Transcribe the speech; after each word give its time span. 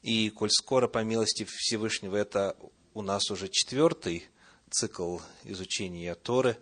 И, 0.04 0.30
коль 0.30 0.52
скоро, 0.52 0.90
по 0.90 1.02
милости 1.04 1.46
Всевышнего, 1.50 2.18
это 2.18 2.58
у 2.94 3.02
нас 3.02 3.32
уже 3.32 3.48
четвертый 3.48 4.28
цикл 4.70 5.20
изучения 5.46 6.14
Торы, 6.16 6.58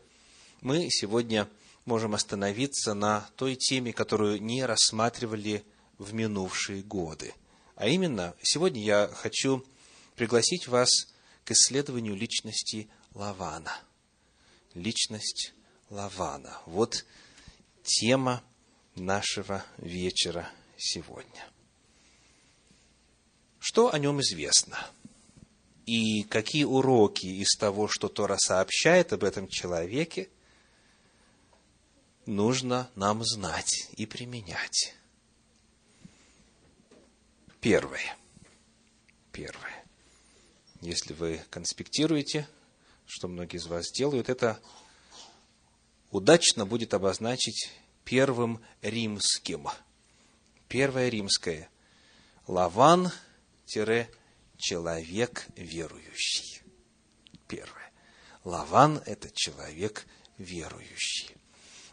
мы 0.62 0.88
сегодня 0.92 1.50
можем 1.86 2.14
остановиться 2.14 2.94
на 2.94 3.28
той 3.36 3.56
теме, 3.56 3.92
которую 3.92 4.42
не 4.42 4.64
рассматривали 4.64 5.64
в 5.98 6.14
минувшие 6.14 6.84
годы. 6.84 7.34
А 7.76 7.88
именно, 7.88 8.36
сегодня 8.44 8.84
я 8.84 9.08
хочу 9.08 9.66
пригласить 10.16 10.68
вас 10.68 10.90
к 11.46 11.52
исследованию 11.52 12.16
личности 12.16 12.90
Лавана. 13.16 13.76
Личность 14.76 15.55
Лавана. 15.90 16.60
Вот 16.66 17.06
тема 17.84 18.44
нашего 18.96 19.66
вечера 19.78 20.50
сегодня. 20.78 21.48
Что 23.60 23.94
о 23.94 24.00
нем 24.00 24.22
известно? 24.22 24.78
И 25.86 26.24
какие 26.24 26.64
уроки 26.64 27.28
из 27.28 27.56
того, 27.58 27.88
что 27.88 28.10
Тора 28.10 28.38
сообщает 28.38 29.14
об 29.14 29.24
этом 29.24 29.48
человеке, 29.48 30.30
нужно 32.26 32.90
нам 32.96 33.24
знать 33.24 33.90
и 33.96 34.06
применять? 34.06 34.96
Первое. 37.62 38.18
Первое. 39.32 39.86
Если 40.82 41.14
вы 41.14 41.42
конспектируете, 41.50 42.48
что 43.06 43.28
многие 43.28 43.58
из 43.58 43.68
вас 43.68 43.92
делают, 43.92 44.30
это 44.30 44.60
удачно 46.16 46.66
будет 46.66 46.94
обозначить 46.94 47.70
первым 48.06 48.62
римским. 48.82 49.68
Первое 50.70 51.10
римское. 51.10 51.70
Лаван 52.48 53.12
человек 54.58 55.46
верующий. 55.58 56.62
Первое. 57.48 57.92
Лаван– 58.46 59.02
это 59.06 59.30
человек 59.34 60.06
верующий. 60.38 61.36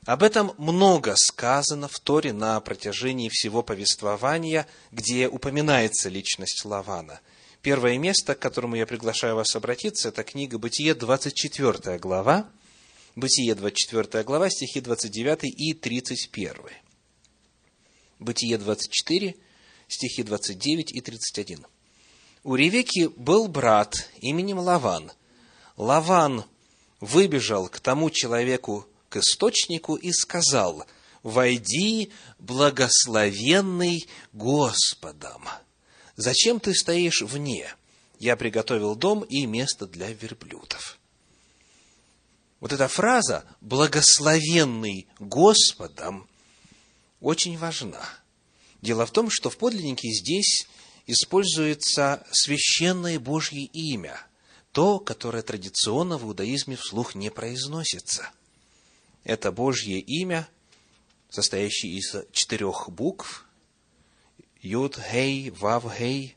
Об 0.06 0.22
этом 0.22 0.54
много 0.56 1.14
сказано 1.16 1.88
в 1.88 1.98
Торе 1.98 2.32
на 2.32 2.60
протяжении 2.60 3.28
всего 3.28 3.62
повествования, 3.62 4.68
где 4.92 5.28
упоминается 5.28 6.08
личность 6.08 6.64
Лавана. 6.64 7.20
Первое 7.60 7.98
место, 7.98 8.34
к 8.34 8.40
которому 8.40 8.76
я 8.76 8.86
приглашаю 8.86 9.36
вас 9.36 9.54
обратиться, 9.56 10.08
это 10.08 10.22
книга 10.22 10.58
Бытие, 10.58 10.94
24 10.94 11.98
глава, 11.98 12.48
Бытие, 13.14 13.54
24 13.54 14.24
глава, 14.24 14.48
стихи 14.48 14.80
29 14.80 15.44
и 15.44 15.74
31. 15.74 16.54
Бытие 18.18 18.56
24, 18.56 19.36
стихи 19.86 20.22
29 20.22 20.92
и 20.92 21.00
31. 21.02 21.66
У 22.42 22.54
Ревеки 22.54 23.08
был 23.08 23.48
брат 23.48 24.08
именем 24.20 24.58
Лаван. 24.60 25.12
Лаван 25.76 26.44
выбежал 27.00 27.68
к 27.68 27.80
тому 27.80 28.08
человеку, 28.08 28.86
к 29.10 29.18
источнику, 29.18 29.96
и 29.96 30.10
сказал, 30.10 30.86
«Войди, 31.22 32.10
благословенный 32.38 34.08
Господом! 34.32 35.44
Зачем 36.16 36.60
ты 36.60 36.74
стоишь 36.74 37.20
вне? 37.20 37.74
Я 38.18 38.36
приготовил 38.36 38.96
дом 38.96 39.20
и 39.20 39.44
место 39.44 39.86
для 39.86 40.10
верблюдов». 40.10 40.98
Вот 42.62 42.72
эта 42.72 42.86
фраза 42.86 43.44
«благословенный 43.60 45.08
Господом» 45.18 46.28
очень 47.20 47.58
важна. 47.58 48.08
Дело 48.80 49.04
в 49.04 49.10
том, 49.10 49.30
что 49.30 49.50
в 49.50 49.56
подлиннике 49.56 50.08
здесь 50.12 50.68
используется 51.08 52.24
священное 52.30 53.18
Божье 53.18 53.64
имя, 53.64 54.16
то, 54.70 55.00
которое 55.00 55.42
традиционно 55.42 56.18
в 56.18 56.22
иудаизме 56.22 56.76
вслух 56.76 57.16
не 57.16 57.32
произносится. 57.32 58.30
Это 59.24 59.50
Божье 59.50 59.98
имя, 59.98 60.48
состоящее 61.30 61.94
из 61.94 62.14
четырех 62.30 62.88
букв, 62.90 63.44
Юд, 64.60 65.00
Хей, 65.10 65.50
Вав, 65.50 65.92
Хей, 65.98 66.36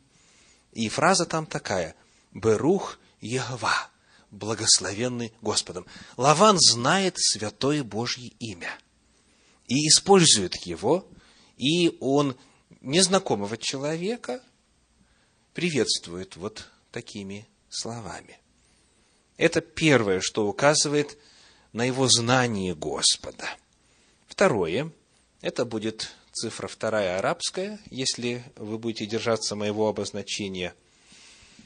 и 0.73 0.89
фраза 0.89 1.27
там 1.27 1.45
такая, 1.45 1.95
Берух 2.33 2.97
Егова, 3.21 3.91
благословенный 4.35 5.33
Господом. 5.41 5.85
Лаван 6.17 6.57
знает 6.59 7.15
святое 7.17 7.83
Божье 7.83 8.29
имя 8.39 8.77
и 9.67 9.87
использует 9.87 10.55
его, 10.65 11.07
и 11.57 11.97
он 11.99 12.37
незнакомого 12.81 13.57
человека 13.57 14.43
приветствует 15.53 16.35
вот 16.35 16.69
такими 16.91 17.47
словами. 17.69 18.39
Это 19.37 19.61
первое, 19.61 20.21
что 20.21 20.47
указывает 20.47 21.17
на 21.73 21.83
его 21.85 22.07
знание 22.07 22.75
Господа. 22.75 23.49
Второе, 24.27 24.91
это 25.41 25.65
будет 25.65 26.11
цифра 26.31 26.67
вторая 26.67 27.17
арабская, 27.17 27.79
если 27.89 28.43
вы 28.55 28.77
будете 28.77 29.05
держаться 29.05 29.55
моего 29.55 29.87
обозначения– 29.87 30.73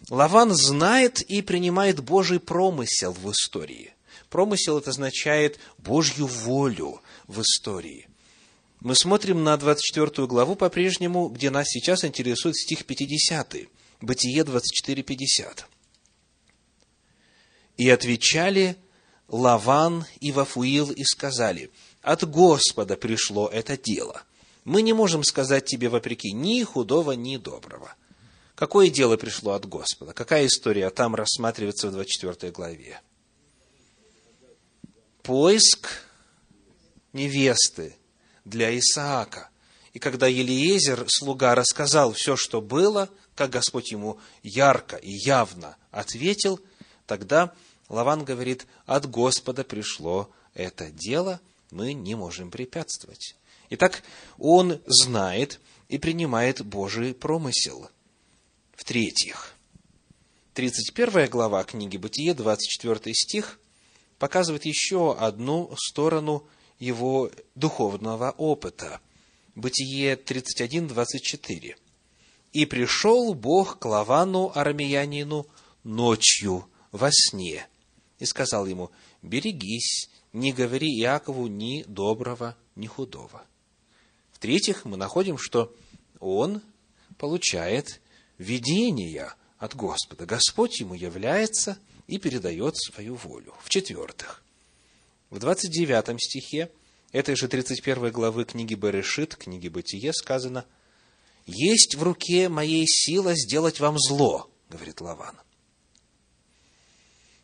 Лаван 0.10 0.54
знает 0.56 1.22
и 1.22 1.42
принимает 1.42 2.02
Божий 2.02 2.40
промысел 2.40 3.14
в 3.14 3.32
истории. 3.32 3.94
Промысел 4.30 4.78
это 4.78 4.90
означает 4.90 5.60
Божью 5.78 6.26
волю 6.26 7.02
в 7.28 7.42
истории. 7.42 8.08
Мы 8.80 8.96
смотрим 8.96 9.44
на 9.44 9.58
24 9.58 10.28
главу 10.28 10.56
по-прежнему, 10.56 11.28
где 11.30 11.50
нас 11.50 11.68
сейчас 11.68 12.06
интересует 12.06 12.56
стих 12.56 12.86
50, 12.86 13.56
Бытие 14.02 14.44
24, 14.44 15.04
50. 15.04 15.68
«И 17.78 17.90
отвечали 17.90 18.78
Лаван 19.28 20.06
и 20.22 20.32
Вафуил 20.32 20.92
и 20.92 21.04
сказали, 21.04 21.70
от 22.02 22.24
Господа 22.28 22.96
пришло 22.96 23.48
это 23.48 23.78
дело. 23.78 24.24
Мы 24.64 24.82
не 24.82 24.94
можем 24.94 25.24
сказать 25.24 25.66
тебе 25.66 25.90
вопреки 25.90 26.32
ни 26.32 26.64
худого, 26.64 27.12
ни 27.12 27.38
доброго. 27.38 27.94
Какое 28.60 28.90
дело 28.90 29.16
пришло 29.16 29.54
от 29.54 29.66
Господа? 29.66 30.12
Какая 30.12 30.46
история 30.46 30.90
там 30.90 31.16
рассматривается 31.16 31.88
в 31.88 31.94
24 31.94 32.52
главе? 32.52 33.00
Поиск 35.22 35.88
невесты 37.14 37.96
для 38.44 38.78
Исаака. 38.78 39.50
И 39.94 40.00
когда 40.00 40.28
Елиезер, 40.28 41.06
слуга, 41.08 41.56
рассказал 41.56 42.12
все, 42.12 42.36
что 42.36 42.60
было, 42.60 43.08
как 43.34 43.52
Господь 43.52 43.94
ему 43.94 44.20
ярко 44.44 44.98
и 44.98 45.10
явно 45.10 45.78
ответил, 45.92 46.60
тогда 47.08 47.54
Лаван 47.88 48.26
говорит, 48.26 48.68
от 48.86 49.10
Господа 49.10 49.64
пришло 49.64 50.30
это 50.54 50.92
дело, 50.92 51.40
мы 51.72 51.94
не 51.94 52.14
можем 52.16 52.52
препятствовать. 52.52 53.38
Итак, 53.70 54.04
он 54.38 54.82
знает 54.86 55.62
и 55.88 55.98
принимает 55.98 56.62
Божий 56.66 57.14
промысел– 57.14 57.90
в-третьих, 58.80 59.56
31 60.54 61.30
глава 61.30 61.66
книги 61.66 61.98
Бытие, 61.98 62.34
24 62.34 63.14
стих, 63.14 63.60
показывает 64.18 64.64
еще 64.64 65.18
одну 65.18 65.70
сторону 65.76 66.48
его 66.80 67.30
духовного 67.56 68.32
опыта. 68.32 69.02
Бытие 69.54 70.16
31, 70.16 70.88
24. 70.88 71.76
«И 72.54 72.66
пришел 72.66 73.34
Бог 73.34 73.80
к 73.80 73.86
Лавану, 73.86 74.50
арамеянину, 74.56 75.46
ночью 75.84 76.66
во 76.94 77.10
сне, 77.12 77.68
и 78.18 78.26
сказал 78.26 78.66
ему, 78.66 78.92
берегись, 79.22 80.10
не 80.32 80.54
говори 80.54 80.88
Иакову 81.02 81.48
ни 81.48 81.84
доброго, 81.84 82.56
ни 82.78 82.88
худого». 82.88 83.44
В-третьих, 84.32 84.86
мы 84.86 84.96
находим, 84.96 85.38
что 85.38 85.76
он 86.22 86.62
получает 87.18 88.00
видения 88.40 89.36
от 89.60 89.76
Господа. 89.76 90.26
Господь 90.26 90.80
ему 90.80 90.96
является 90.96 91.78
и 92.08 92.18
передает 92.18 92.76
свою 92.78 93.16
волю. 93.16 93.54
В-четвертых, 93.62 94.44
в 95.30 95.38
29 95.38 96.20
стихе 96.20 96.72
этой 97.12 97.36
же 97.36 97.48
31 97.48 98.12
главы 98.12 98.46
книги 98.46 98.74
Берешит, 98.74 99.36
книги 99.36 99.68
Бытие 99.68 100.14
сказано, 100.14 100.66
«Есть 101.46 101.96
в 101.96 102.02
руке 102.04 102.50
моей 102.50 102.88
сила 102.88 103.36
сделать 103.36 103.80
вам 103.80 104.00
зло», 104.00 104.50
говорит 104.70 105.02
Лаван. 105.02 105.36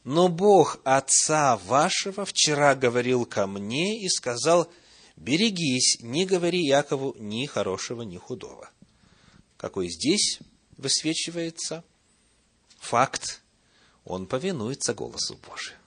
«Но 0.04 0.30
Бог 0.30 0.80
отца 0.84 1.58
вашего 1.58 2.26
вчера 2.26 2.76
говорил 2.76 3.26
ко 3.26 3.48
мне 3.48 4.00
и 4.04 4.08
сказал, 4.08 4.72
берегись, 5.16 5.98
не 6.02 6.26
говори 6.26 6.64
Якову 6.64 7.16
ни 7.18 7.46
хорошего, 7.48 8.04
ни 8.04 8.18
худого». 8.18 8.70
Какой 9.58 9.90
здесь 9.90 10.40
высвечивается 10.78 11.84
факт, 12.80 13.42
он 14.04 14.28
повинуется 14.28 14.94
голосу 14.94 15.38
Божию. 15.48 15.78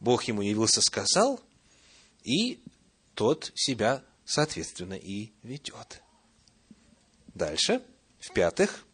Бог 0.00 0.24
ему 0.24 0.42
явился, 0.42 0.82
сказал, 0.82 1.40
и 2.22 2.60
тот 3.14 3.52
себя, 3.54 4.04
соответственно, 4.24 4.94
и 4.94 5.30
ведет. 5.42 6.02
Дальше, 7.34 7.82
в-пятых, 8.18 8.84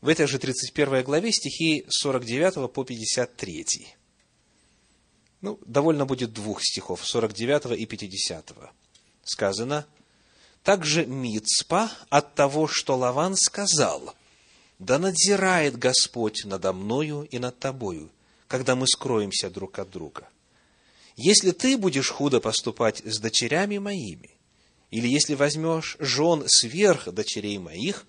в 0.00 0.08
этой 0.08 0.26
же 0.26 0.38
31 0.38 1.04
главе 1.04 1.32
стихи 1.32 1.86
49 1.88 2.72
по 2.72 2.84
53. 2.84 3.94
Ну, 5.40 5.58
довольно 5.66 6.06
будет 6.06 6.32
двух 6.32 6.62
стихов, 6.62 7.06
49 7.06 7.78
и 7.78 7.86
50. 7.86 8.54
Сказано, 9.24 9.86
«Также 10.66 11.06
Мицпа 11.06 11.92
от 12.08 12.34
того, 12.34 12.66
что 12.66 12.96
Лаван 12.96 13.36
сказал, 13.36 14.16
да 14.80 14.98
надзирает 14.98 15.78
Господь 15.78 16.44
надо 16.44 16.72
мною 16.72 17.28
и 17.30 17.38
над 17.38 17.56
тобою, 17.60 18.10
когда 18.48 18.74
мы 18.74 18.88
скроемся 18.88 19.48
друг 19.48 19.78
от 19.78 19.90
друга. 19.90 20.28
Если 21.14 21.52
ты 21.52 21.78
будешь 21.78 22.10
худо 22.10 22.40
поступать 22.40 23.00
с 23.04 23.20
дочерями 23.20 23.78
моими, 23.78 24.30
или 24.90 25.06
если 25.06 25.34
возьмешь 25.34 25.96
жен 26.00 26.42
сверх 26.48 27.12
дочерей 27.12 27.58
моих, 27.58 28.04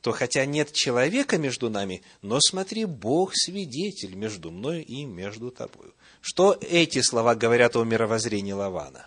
то 0.00 0.12
хотя 0.12 0.46
нет 0.46 0.72
человека 0.72 1.36
между 1.36 1.68
нами, 1.68 2.00
но 2.22 2.40
смотри, 2.40 2.86
Бог 2.86 3.32
свидетель 3.34 4.14
между 4.14 4.50
мною 4.50 4.82
и 4.82 5.04
между 5.04 5.50
тобою. 5.50 5.92
Что 6.22 6.58
эти 6.62 7.02
слова 7.02 7.34
говорят 7.34 7.76
о 7.76 7.84
мировоззрении 7.84 8.52
Лавана? 8.52 9.06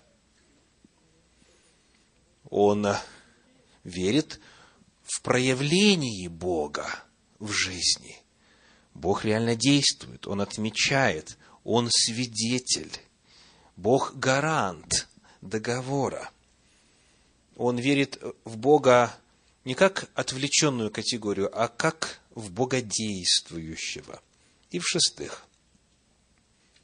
Он 2.49 2.87
верит 3.83 4.39
в 5.03 5.21
проявлении 5.21 6.27
Бога 6.27 6.87
в 7.39 7.51
жизни. 7.51 8.17
Бог 8.93 9.25
реально 9.25 9.55
действует, 9.55 10.27
Он 10.27 10.41
отмечает, 10.41 11.37
Он 11.63 11.89
свидетель. 11.91 12.91
Бог 13.75 14.15
гарант 14.15 15.07
договора. 15.41 16.31
Он 17.55 17.77
верит 17.77 18.19
в 18.43 18.57
Бога 18.57 19.15
не 19.65 19.75
как 19.75 20.09
отвлеченную 20.15 20.91
категорию, 20.91 21.49
а 21.53 21.67
как 21.67 22.21
в 22.33 22.51
Бога 22.51 22.81
действующего. 22.81 24.21
И 24.71 24.79
в-шестых, 24.79 25.45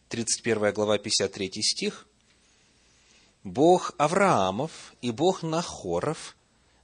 31 0.09 0.73
глава, 0.73 0.97
53 0.97 1.63
стих. 1.63 2.07
Бог 3.43 3.91
Авраамов 3.97 4.93
и 5.01 5.11
Бог 5.11 5.43
Нахоров 5.43 6.37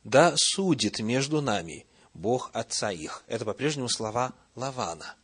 да 0.03 0.33
судит 0.35 0.99
между 0.99 1.41
нами 1.41 1.85
Бог 2.13 2.49
отца 2.51 2.91
их. 2.91 3.23
Это 3.27 3.45
по-прежнему 3.45 3.87
слова 3.87 4.33
Лавана. 4.55 5.15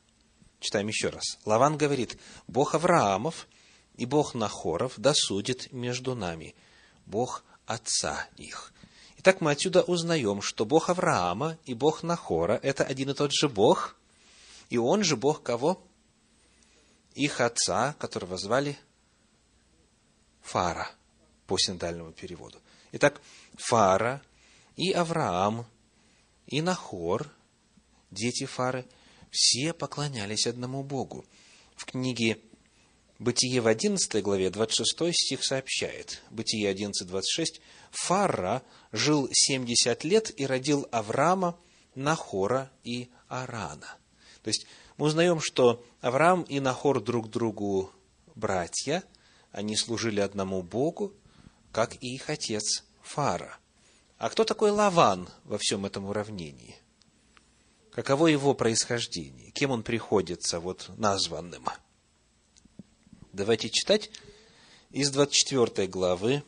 Читаем 0.61 0.87
еще 0.87 1.09
раз. 1.09 1.37
Лаван 1.43 1.77
говорит, 1.77 2.17
Бог 2.47 2.73
Авраамов 2.73 3.47
и 3.97 4.05
Бог 4.05 4.33
Нахоров 4.33 4.93
да 4.95 5.13
судит 5.13 5.73
между 5.73 6.15
нами, 6.15 6.55
Бог 7.05 7.43
отца 7.65 8.27
их. 8.37 8.71
Итак, 9.17 9.41
мы 9.41 9.51
отсюда 9.51 9.81
узнаем, 9.81 10.41
что 10.41 10.65
Бог 10.65 10.89
Авраама 10.89 11.57
и 11.65 11.73
Бог 11.73 12.03
Нахора– 12.03 12.59
это 12.63 12.85
один 12.85 13.09
и 13.09 13.13
тот 13.13 13.33
же 13.33 13.49
Бог, 13.49 13.97
и 14.69 14.77
он 14.77 15.03
же 15.03 15.17
Бог 15.17 15.43
кого? 15.43 15.81
Их 17.13 17.41
отца, 17.41 17.93
которого 17.99 18.37
звали 18.37 18.77
Фара 20.41 20.89
по 21.47 21.57
синодальному 21.57 22.11
переводу. 22.11 22.59
Итак, 22.91 23.21
Фара 23.55 24.21
и 24.75 24.91
Авраам, 24.91 25.65
и 26.47 26.61
Нахор, 26.61 27.31
дети 28.11 28.45
Фары, 28.45 28.85
все 29.31 29.73
поклонялись 29.73 30.47
одному 30.47 30.83
Богу. 30.83 31.25
В 31.75 31.85
книге 31.85 32.39
Бытие 33.17 33.61
в 33.61 33.67
11 33.67 34.21
главе, 34.21 34.49
26 34.49 35.15
стих 35.15 35.45
сообщает, 35.45 36.21
Бытие 36.31 36.69
11, 36.69 37.07
26, 37.07 37.61
Фара 37.91 38.61
жил 38.91 39.29
70 39.31 40.03
лет 40.03 40.37
и 40.37 40.45
родил 40.45 40.85
Авраама, 40.91 41.57
Нахора 41.95 42.69
и 42.83 43.09
Арана. 43.29 43.97
То 44.41 44.49
есть 44.49 44.67
мы 44.97 45.05
узнаем, 45.07 45.39
что 45.41 45.85
Авраам 46.01 46.43
и 46.43 46.59
Нахор 46.59 47.01
друг 47.01 47.29
другу 47.29 47.89
братья, 48.35 49.01
они 49.51 49.77
служили 49.77 50.19
одному 50.19 50.61
Богу, 50.61 51.13
как 51.75 52.01
и 52.01 52.15
их 52.15 52.29
отец 52.29 52.85
Фара– 53.03 53.59
а 54.17 54.29
кто 54.29 54.45
такой 54.45 54.71
Лаван 54.71 55.29
во 55.43 55.57
всем 55.57 55.85
этом 55.85 56.05
уравнении? 56.05 56.75
Каково 57.91 58.27
его 58.27 58.53
происхождение? 58.53 59.51
Кем 59.51 59.71
он 59.71 59.83
приходится 59.83 60.59
вот 60.59 60.89
названным? 60.97 61.65
Давайте 63.33 63.69
читать 63.69 64.09
из 64.91 65.11
24 65.11 65.87
главы 65.87 66.43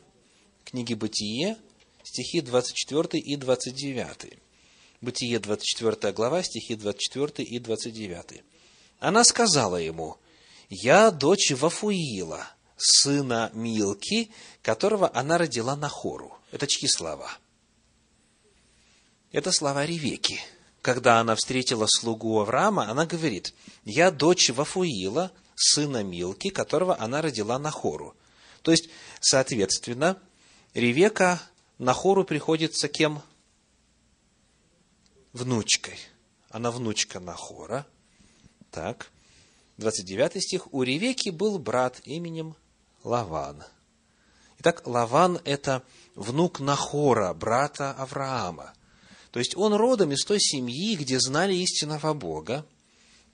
книги 0.63 0.93
«Бытие», 0.93 1.57
стихи 2.03 2.39
24 2.39 3.21
и 3.21 3.35
29. 3.35 4.39
Бытие, 5.01 5.39
24 5.39 6.13
глава, 6.13 6.43
стихи 6.43 6.75
24 6.75 7.47
и 7.47 7.59
29. 7.59 8.43
Она 8.99 9.25
сказала 9.25 9.75
ему, 9.75 10.17
«Я 10.69 11.11
дочь 11.11 11.51
Вафуила, 11.51 12.47
сына 12.77 13.51
Милки, 13.53 14.31
которого 14.61 15.11
она 15.13 15.37
родила 15.37 15.75
на 15.75 15.89
хору». 15.89 16.37
Это 16.51 16.67
чьи 16.67 16.87
слова? 16.87 17.29
Это 19.31 19.51
слова 19.51 19.85
Ревеки. 19.85 20.39
Когда 20.81 21.19
она 21.19 21.35
встретила 21.35 21.85
слугу 21.87 22.39
Авраама, 22.39 22.89
она 22.89 23.05
говорит, 23.05 23.53
«Я 23.83 24.11
дочь 24.11 24.49
Вафуила, 24.49 25.31
сына 25.55 26.03
Милки, 26.03 26.49
которого 26.49 26.97
она 26.99 27.21
родила 27.21 27.59
на 27.59 27.71
хору». 27.71 28.15
То 28.61 28.71
есть, 28.71 28.89
соответственно, 29.19 30.21
Ревека 30.73 31.41
на 31.77 31.93
хору 31.93 32.23
приходится 32.23 32.87
кем? 32.87 33.21
Внучкой. 35.33 35.97
Она 36.49 36.71
внучка 36.71 37.19
Нахора. 37.19 37.87
Так. 38.71 39.09
29 39.77 40.43
стих. 40.43 40.73
У 40.73 40.83
Ревеки 40.83 41.29
был 41.29 41.59
брат 41.59 42.01
именем 42.03 42.55
Лаван. 43.07 43.63
Итак, 44.59 44.85
Лаван– 44.85 45.39
это 45.45 45.83
внук 46.15 46.59
Нахора, 46.59 47.33
брата 47.33 47.91
Авраама. 47.93 48.73
То 49.31 49.39
есть 49.39 49.55
он 49.55 49.73
родом 49.73 50.11
из 50.11 50.25
той 50.25 50.39
семьи, 50.39 50.95
где 50.95 51.19
знали 51.19 51.55
истинного 51.55 52.13
Бога, 52.13 52.65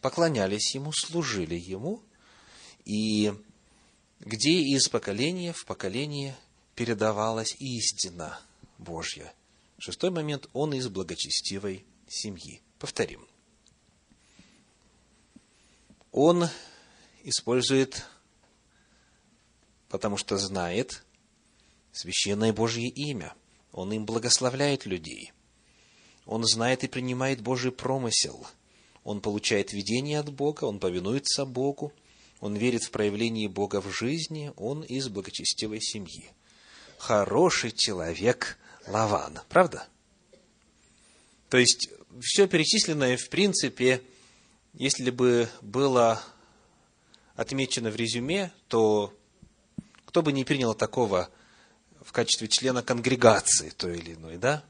поклонялись 0.01 0.75
Ему, 0.75 0.91
служили 0.93 1.55
Ему, 1.55 2.01
и 2.85 3.33
где 4.19 4.51
из 4.51 4.89
поколения 4.89 5.53
в 5.53 5.65
поколение 5.65 6.35
передавалась 6.75 7.55
истина 7.59 8.39
Божья. 8.77 9.33
Шестой 9.79 10.11
момент, 10.11 10.49
он 10.53 10.73
из 10.73 10.87
благочестивой 10.87 11.85
семьи. 12.07 12.61
Повторим. 12.79 13.27
Он 16.11 16.47
использует, 17.23 18.05
потому 19.93 20.17
что 20.17 20.37
знает 20.37 21.05
священное 21.93 22.51
Божье 22.51 22.89
имя. 22.89 23.33
Он 23.71 23.93
им 23.93 24.05
благословляет 24.05 24.85
людей– 24.85 25.31
он 26.25 26.45
знает 26.45 26.83
и 26.83 26.87
принимает 26.87 27.41
Божий 27.41 27.71
промысел. 27.71 28.47
Он 29.03 29.19
получает 29.19 29.73
видение 29.73 30.19
от 30.19 30.31
Бога, 30.31 30.63
он 30.63 30.79
повинуется 30.79 31.45
Богу, 31.45 31.91
он 32.39 32.55
верит 32.55 32.83
в 32.83 32.91
проявление 32.91 33.49
Бога 33.49 33.81
в 33.81 33.91
жизни, 33.91 34.51
он 34.55 34.81
из 34.81 35.09
благочестивой 35.09 35.81
семьи. 35.81 36.29
Хороший 36.97 37.71
человек 37.71 38.57
Лаван, 38.87 39.39
правда? 39.49 39.85
То 41.49 41.57
есть, 41.57 41.89
все 42.21 42.47
перечисленное, 42.47 43.17
в 43.17 43.29
принципе, 43.29 44.01
если 44.73 45.09
бы 45.09 45.49
было 45.61 46.23
отмечено 47.35 47.91
в 47.91 47.95
резюме, 47.95 48.53
то 48.69 49.13
кто 50.13 50.21
бы 50.21 50.31
не 50.31 50.43
принял 50.43 50.75
такого 50.75 51.27
в 51.99 52.11
качестве 52.11 52.47
члена 52.47 52.83
конгрегации 52.83 53.71
той 53.71 53.97
или 53.97 54.13
иной, 54.13 54.37
да? 54.37 54.63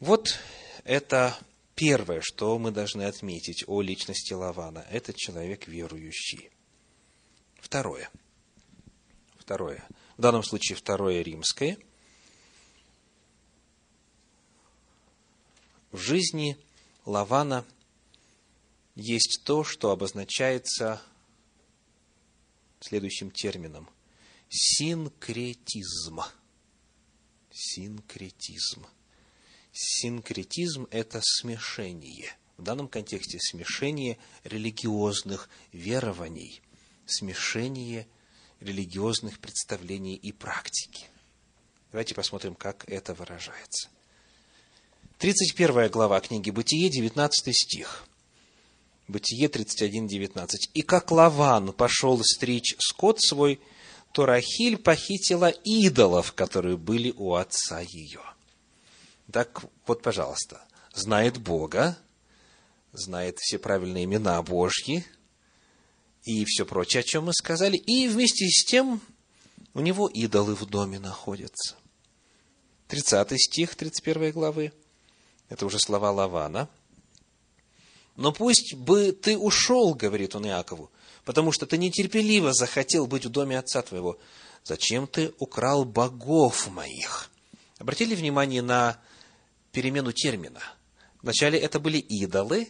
Вот 0.00 0.38
это 0.84 1.34
первое, 1.74 2.20
что 2.20 2.58
мы 2.58 2.72
должны 2.72 3.04
отметить 3.04 3.64
о 3.66 3.80
личности 3.80 4.34
Лавана. 4.34 4.84
Это 4.90 5.14
человек 5.14 5.66
верующий. 5.66 6.50
Второе. 7.58 8.10
второе. 9.38 9.82
В 10.18 10.20
данном 10.20 10.42
случае 10.42 10.76
второе 10.76 11.22
римское. 11.22 11.78
В 15.90 15.96
жизни 15.96 16.58
Лавана 17.06 17.64
есть 18.94 19.40
то, 19.46 19.64
что 19.64 19.90
обозначается 19.90 21.00
следующим 22.84 23.30
термином– 23.30 23.88
синкретизм. 24.50 26.20
Синкретизм. 27.50 28.86
Синкретизм– 29.72 30.86
это 30.90 31.20
смешение. 31.22 32.36
В 32.56 32.62
данном 32.62 32.88
контексте 32.88 33.38
смешение 33.40 34.18
религиозных 34.44 35.48
верований, 35.72 36.60
смешение 37.06 38.06
религиозных 38.60 39.40
представлений 39.40 40.14
и 40.14 40.30
практики. 40.32 41.06
Давайте 41.90 42.14
посмотрим, 42.14 42.54
как 42.54 42.88
это 42.88 43.14
выражается. 43.14 43.88
31 45.18 45.90
глава 45.90 46.20
книги 46.20 46.50
«Бытие», 46.50 46.90
19 46.90 47.56
стих. 47.56 48.06
Бытие 49.06 49.48
31, 49.48 50.06
19. 50.06 50.70
«И 50.72 50.82
как 50.82 51.10
Лаван 51.10 51.72
пошел 51.72 52.22
стричь 52.24 52.74
скот 52.78 53.20
свой, 53.20 53.60
то 54.12 54.24
Рахиль 54.24 54.78
похитила 54.78 55.48
идолов, 55.48 56.32
которые 56.32 56.76
были 56.76 57.12
у 57.16 57.34
отца 57.34 57.80
ее». 57.80 58.20
Так 59.30 59.62
вот, 59.86 60.02
пожалуйста, 60.02 60.62
знает 60.94 61.38
Бога, 61.38 61.98
знает 62.92 63.38
все 63.40 63.58
правильные 63.58 64.04
имена 64.04 64.42
Божьи 64.42 65.04
и 66.22 66.44
все 66.46 66.64
прочее, 66.64 67.00
о 67.00 67.04
чем 67.04 67.24
мы 67.24 67.32
сказали, 67.34 67.76
и 67.76 68.08
вместе 68.08 68.48
с 68.48 68.64
тем 68.64 69.02
у 69.74 69.80
него 69.80 70.08
идолы 70.08 70.54
в 70.54 70.64
доме 70.64 70.98
находятся. 70.98 71.76
30 72.88 73.38
стих 73.38 73.74
31 73.74 74.32
главы. 74.32 74.72
Это 75.50 75.66
уже 75.66 75.78
слова 75.78 76.10
Лавана– 76.10 76.70
но 78.16 78.32
пусть 78.32 78.74
бы 78.74 79.12
ты 79.12 79.36
ушел, 79.36 79.94
говорит 79.94 80.34
он 80.34 80.46
Иакову, 80.46 80.90
потому 81.24 81.52
что 81.52 81.66
ты 81.66 81.78
нетерпеливо 81.78 82.52
захотел 82.52 83.06
быть 83.06 83.26
в 83.26 83.30
доме 83.30 83.58
отца 83.58 83.82
твоего. 83.82 84.18
Зачем 84.62 85.06
ты 85.06 85.32
украл 85.38 85.84
богов 85.84 86.70
моих? 86.70 87.30
Обратили 87.78 88.14
внимание 88.14 88.62
на 88.62 88.98
перемену 89.72 90.12
термина. 90.12 90.60
Вначале 91.22 91.58
это 91.58 91.80
были 91.80 91.98
идолы, 91.98 92.68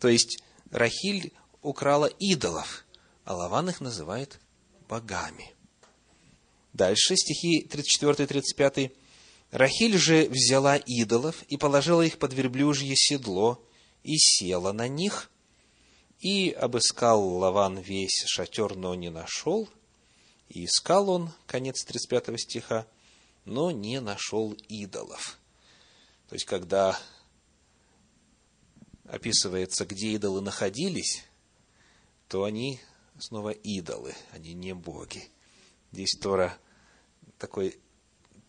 то 0.00 0.08
есть 0.08 0.42
Рахиль 0.70 1.32
украла 1.62 2.06
идолов, 2.06 2.84
а 3.24 3.34
Лаван 3.34 3.68
их 3.68 3.80
называет 3.80 4.40
богами. 4.88 5.54
Дальше 6.72 7.16
стихи 7.16 7.62
34 7.62 8.24
и 8.24 8.26
35. 8.26 8.92
Рахиль 9.50 9.98
же 9.98 10.28
взяла 10.28 10.76
идолов 10.76 11.42
и 11.44 11.56
положила 11.56 12.02
их 12.02 12.18
под 12.18 12.32
верблюжье 12.32 12.94
седло, 12.96 13.62
и 14.02 14.16
села 14.16 14.72
на 14.72 14.88
них, 14.88 15.30
и 16.20 16.50
обыскал 16.50 17.22
Лаван 17.38 17.78
весь 17.78 18.24
шатер, 18.26 18.76
но 18.76 18.94
не 18.94 19.10
нашел, 19.10 19.68
и 20.48 20.64
искал 20.64 21.10
он, 21.10 21.30
конец 21.46 21.84
35 21.84 22.40
стиха, 22.40 22.86
но 23.44 23.70
не 23.70 24.00
нашел 24.00 24.52
идолов. 24.68 25.38
То 26.28 26.34
есть, 26.34 26.44
когда 26.44 26.98
описывается, 29.06 29.84
где 29.84 30.12
идолы 30.12 30.40
находились, 30.40 31.24
то 32.28 32.44
они 32.44 32.80
снова 33.18 33.50
идолы, 33.50 34.14
они 34.32 34.54
не 34.54 34.74
боги. 34.74 35.28
Здесь 35.92 36.16
Тора 36.20 36.56
такой 37.38 37.78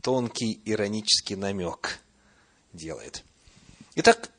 тонкий 0.01 0.61
иронический 0.65 1.35
намек 1.35 1.99
делает. 2.73 3.23
Итак, 3.95 4.31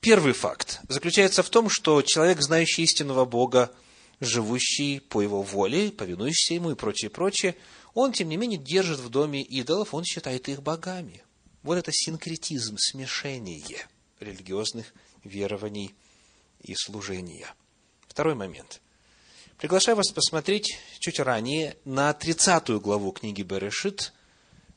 Первый 0.00 0.32
факт 0.32 0.80
заключается 0.88 1.42
в 1.42 1.50
том, 1.50 1.68
что 1.68 2.02
человек, 2.02 2.40
знающий 2.40 2.82
истинного 2.82 3.24
Бога, 3.24 3.72
живущий 4.20 5.00
по 5.00 5.20
его 5.20 5.42
воле, 5.42 5.90
повинующийся 5.90 6.54
ему 6.54 6.70
и 6.70 6.74
прочее, 6.74 7.10
прочее, 7.10 7.56
он, 7.94 8.12
тем 8.12 8.28
не 8.28 8.36
менее, 8.36 8.58
держит 8.58 8.98
в 8.98 9.08
доме 9.08 9.42
идолов, 9.42 9.94
он 9.94 10.04
считает 10.04 10.48
их 10.48 10.62
богами. 10.62 11.22
Вот 11.62 11.76
это 11.76 11.90
синкретизм, 11.92 12.76
смешение 12.78 13.86
религиозных 14.20 14.92
верований 15.24 15.94
и 16.60 16.74
служения. 16.74 17.46
Второй 18.06 18.34
момент. 18.34 18.80
Приглашаю 19.58 19.96
вас 19.96 20.10
посмотреть 20.12 20.78
чуть 20.98 21.18
ранее 21.18 21.76
на 21.84 22.12
30 22.12 22.68
главу 22.80 23.12
книги 23.12 23.42
Берешит, 23.42 24.12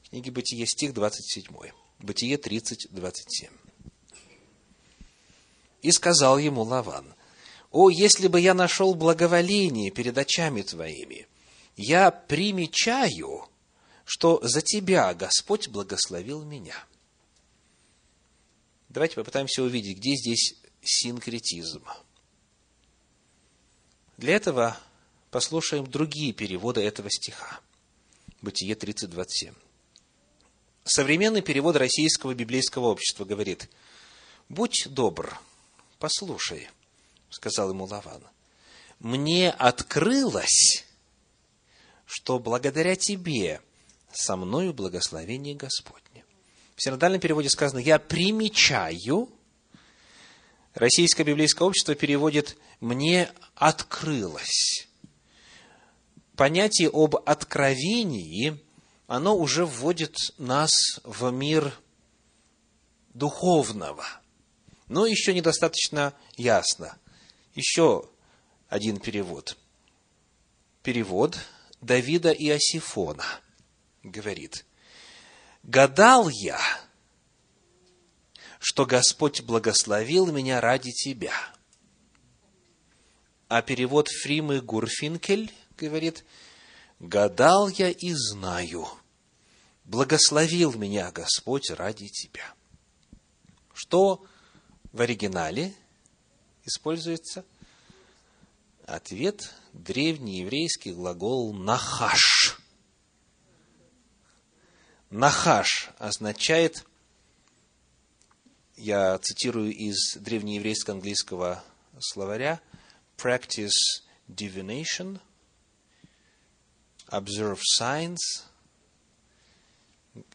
книги 0.10 0.30
Бытие, 0.30 0.66
стих 0.66 0.94
27. 0.94 1.46
Бытие 2.00 2.38
30, 2.38 2.88
27. 2.92 3.59
И 5.82 5.92
сказал 5.92 6.38
ему 6.38 6.64
Лаван, 6.64 7.14
«О, 7.72 7.90
если 7.90 8.28
бы 8.28 8.42
я 8.42 8.54
нашел 8.54 8.96
благоволение 8.96 9.92
перед 9.92 10.18
очами 10.18 10.62
твоими! 10.62 11.28
Я 11.78 12.12
примечаю, 12.12 13.48
что 14.04 14.40
за 14.44 14.62
тебя 14.62 15.14
Господь 15.14 15.70
благословил 15.70 16.44
меня». 16.44 16.76
Давайте 18.90 19.16
попытаемся 19.16 19.62
увидеть, 19.62 19.98
где 19.98 20.16
здесь 20.16 20.56
синкретизм. 20.82 21.84
Для 24.18 24.36
этого 24.36 24.78
послушаем 25.30 25.86
другие 25.86 26.34
переводы 26.34 26.82
этого 26.82 27.10
стиха. 27.10 27.60
Бытие 28.42 28.74
30.27. 28.74 29.54
Современный 30.84 31.42
перевод 31.42 31.76
Российского 31.76 32.34
библейского 32.34 32.88
общества 32.88 33.26
говорит, 33.26 33.70
«Будь 34.50 34.88
добр, 34.90 35.40
послушай, 36.00 36.70
сказал 37.30 37.70
ему 37.70 37.86
Лаван, 37.86 38.24
мне 39.00 39.52
открылось, 39.52 40.86
что 42.06 42.40
благодаря 42.40 42.96
тебе 42.96 43.62
со 44.12 44.36
мною 44.36 44.74
благословение 44.74 45.56
Господне. 45.56 46.26
В 46.76 46.84
синодальном 46.84 47.22
переводе 47.22 47.50
сказано, 47.50 47.80
я 47.80 48.00
примечаю, 48.00 49.30
Российское 50.74 51.24
библейское 51.24 51.68
общество 51.68 51.94
переводит 51.94 52.58
«мне 52.80 53.32
открылось». 53.56 54.88
Понятие 56.36 56.90
об 56.94 57.18
откровении, 57.18 58.58
оно 59.08 59.36
уже 59.36 59.66
вводит 59.66 60.16
нас 60.38 60.72
в 61.04 61.30
мир 61.32 61.74
духовного– 63.14 64.06
но 64.90 65.06
еще 65.06 65.34
недостаточно 65.34 66.14
ясно. 66.36 66.98
Еще 67.54 68.10
один 68.68 69.00
перевод. 69.00 69.56
Перевод 70.84 71.38
Давида 71.80 72.32
и 72.32 72.50
Осифона 72.50 73.24
говорит, 74.04 74.66
«Гадал 75.64 76.30
я, 76.30 76.60
что 78.60 78.86
Господь 78.86 79.42
благословил 79.42 80.32
меня 80.32 80.60
ради 80.60 80.92
тебя». 80.92 81.34
А 83.48 83.62
перевод 83.62 84.08
Фримы 84.10 84.62
Гурфинкель 84.62 85.54
говорит, 85.78 86.26
«Гадал 87.00 87.70
я 87.70 87.90
и 87.90 88.14
знаю, 88.14 88.88
благословил 89.86 90.74
меня 90.74 91.12
Господь 91.12 91.70
ради 91.70 92.08
тебя». 92.08 92.54
Что 93.74 94.26
в 94.92 95.02
оригинале 95.02 95.74
используется 96.64 97.46
ответ 98.86 99.54
древнееврейский 99.74 100.94
глагол 100.94 101.54
«нахаш». 101.54 102.60
«Нахаш» 105.10 105.90
означает, 105.98 106.86
я 108.76 109.18
цитирую 109.20 109.74
из 109.74 110.16
древнееврейского 110.18 110.96
английского 110.96 111.64
словаря, 112.00 112.62
practice 113.18 114.04
divination, 114.28 115.20
observe 117.08 117.60
signs, 117.80 118.18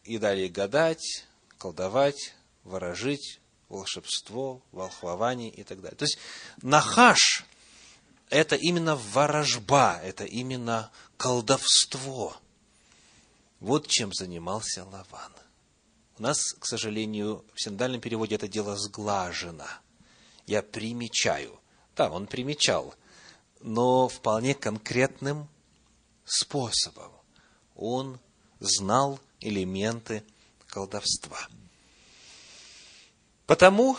и 0.03 0.17
далее 0.17 0.49
гадать, 0.49 1.25
колдовать, 1.57 2.33
ворожить, 2.63 3.39
волшебство, 3.69 4.61
волхвование 4.71 5.49
и 5.49 5.63
так 5.63 5.81
далее. 5.81 5.97
То 5.97 6.05
есть 6.05 6.17
нахаш– 6.61 7.45
это 8.29 8.55
именно 8.55 8.95
ворожба, 8.95 9.99
это 10.03 10.25
именно 10.25 10.91
колдовство. 11.17 12.35
Вот 13.59 13.87
чем 13.87 14.13
занимался 14.13 14.83
Лаван. 14.85 15.33
У 16.17 16.23
нас, 16.23 16.53
к 16.59 16.65
сожалению, 16.65 17.43
в 17.53 17.61
синдальном 17.61 17.99
переводе 17.99 18.35
это 18.35 18.47
дело 18.47 18.77
сглажено. 18.77 19.67
Я 20.45 20.61
примечаю. 20.61 21.59
Да, 21.95 22.09
он 22.09 22.27
примечал, 22.27 22.93
но 23.61 24.07
вполне 24.07 24.53
конкретным 24.53 25.47
способом 26.25 27.11
он 27.75 28.19
знал 28.59 29.19
элементы 29.39 30.23
колдовства. 30.67 31.39
Потому, 33.45 33.97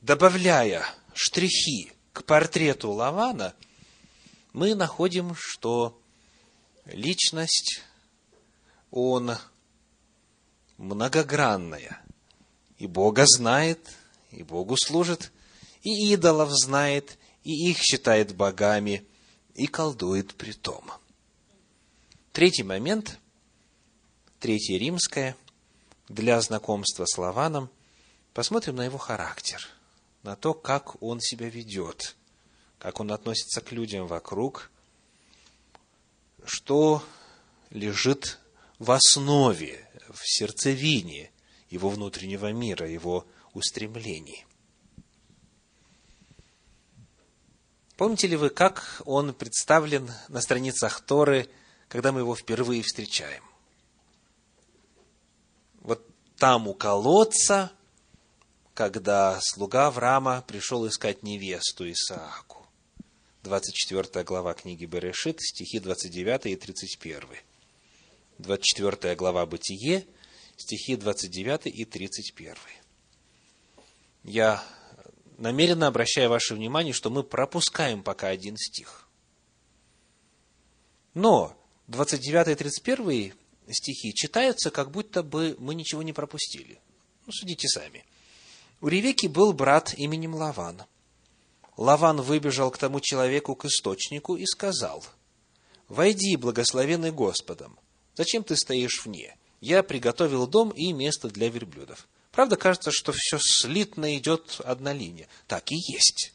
добавляя 0.00 0.86
штрихи 1.14 1.92
к 2.12 2.24
портрету 2.24 2.92
Лавана, 2.92 3.54
мы 4.52 4.74
находим, 4.74 5.34
что 5.36 6.00
личность, 6.86 7.82
он 8.90 9.36
многогранная. 10.78 12.00
И 12.78 12.86
Бога 12.86 13.24
знает, 13.26 13.80
и 14.30 14.44
Богу 14.44 14.76
служит, 14.76 15.32
и 15.82 16.12
идолов 16.12 16.50
знает, 16.50 17.18
и 17.42 17.70
их 17.70 17.78
считает 17.78 18.34
богами, 18.34 19.04
и 19.54 19.66
колдует 19.66 20.34
при 20.34 20.52
том. 20.52 20.90
Третий 22.32 22.62
момент, 22.62 23.18
третье 24.38 24.78
римское, 24.78 25.36
для 26.08 26.40
знакомства 26.40 27.04
с 27.06 27.18
Лаваном, 27.18 27.70
посмотрим 28.34 28.76
на 28.76 28.84
его 28.84 28.98
характер, 28.98 29.66
на 30.22 30.36
то, 30.36 30.52
как 30.52 31.00
он 31.02 31.20
себя 31.20 31.48
ведет, 31.48 32.16
как 32.78 33.00
он 33.00 33.12
относится 33.12 33.60
к 33.60 33.72
людям 33.72 34.06
вокруг, 34.06 34.70
что 36.44 37.02
лежит 37.70 38.38
в 38.78 38.90
основе, 38.90 39.88
в 40.12 40.20
сердцевине 40.24 41.30
его 41.70 41.88
внутреннего 41.88 42.52
мира, 42.52 42.88
его 42.88 43.26
устремлений. 43.54 44.44
Помните 47.96 48.26
ли 48.26 48.36
вы, 48.36 48.50
как 48.50 49.00
он 49.04 49.32
представлен 49.32 50.10
на 50.28 50.40
страницах 50.40 51.00
Торы, 51.00 51.48
когда 51.88 52.10
мы 52.10 52.20
его 52.20 52.34
впервые 52.34 52.82
встречаем? 52.82 53.44
Вот 55.80 56.04
там 56.36 56.66
у 56.66 56.74
колодца, 56.74 57.70
когда 58.74 59.38
слуга 59.40 59.86
Авраама 59.86 60.44
пришел 60.46 60.86
искать 60.86 61.22
невесту 61.22 61.90
Исааку. 61.90 62.66
24 63.44 64.24
глава 64.24 64.54
книги 64.54 64.84
Берешит, 64.84 65.40
стихи 65.40 65.78
29 65.78 66.46
и 66.46 66.56
31. 66.56 67.28
24 68.38 69.14
глава 69.14 69.46
Бытие, 69.46 70.06
стихи 70.56 70.96
29 70.96 71.66
и 71.66 71.84
31. 71.84 72.56
Я 74.24 74.64
намеренно 75.38 75.86
обращаю 75.86 76.30
ваше 76.30 76.54
внимание, 76.54 76.92
что 76.92 77.10
мы 77.10 77.22
пропускаем 77.22 78.02
пока 78.02 78.28
один 78.28 78.56
стих. 78.56 79.08
Но 81.12 81.56
29 81.86 82.48
и 82.48 82.54
31 82.56 83.34
стихи 83.70 84.14
читаются, 84.14 84.72
как 84.72 84.90
будто 84.90 85.22
бы 85.22 85.54
мы 85.60 85.76
ничего 85.76 86.02
не 86.02 86.12
пропустили. 86.12 86.80
Ну, 87.26 87.32
судите 87.32 87.68
сами. 87.68 88.04
У 88.84 88.88
Ревеки 88.88 89.28
был 89.28 89.54
брат 89.54 89.94
именем 89.96 90.34
Лаван. 90.34 90.82
Лаван 91.78 92.20
выбежал 92.20 92.70
к 92.70 92.76
тому 92.76 93.00
человеку, 93.00 93.54
к 93.56 93.64
источнику, 93.64 94.36
и 94.36 94.44
сказал, 94.44 95.02
«Войди, 95.88 96.36
благословенный 96.36 97.10
Господом, 97.10 97.78
зачем 98.14 98.44
ты 98.44 98.56
стоишь 98.56 99.06
вне? 99.06 99.38
Я 99.62 99.82
приготовил 99.82 100.46
дом 100.46 100.68
и 100.68 100.92
место 100.92 101.30
для 101.30 101.48
верблюдов». 101.48 102.06
Правда, 102.30 102.56
кажется, 102.56 102.90
что 102.92 103.14
все 103.16 103.38
слитно 103.40 104.18
идет 104.18 104.60
одна 104.62 104.92
линия. 104.92 105.28
Так 105.46 105.72
и 105.72 105.76
есть. 105.76 106.34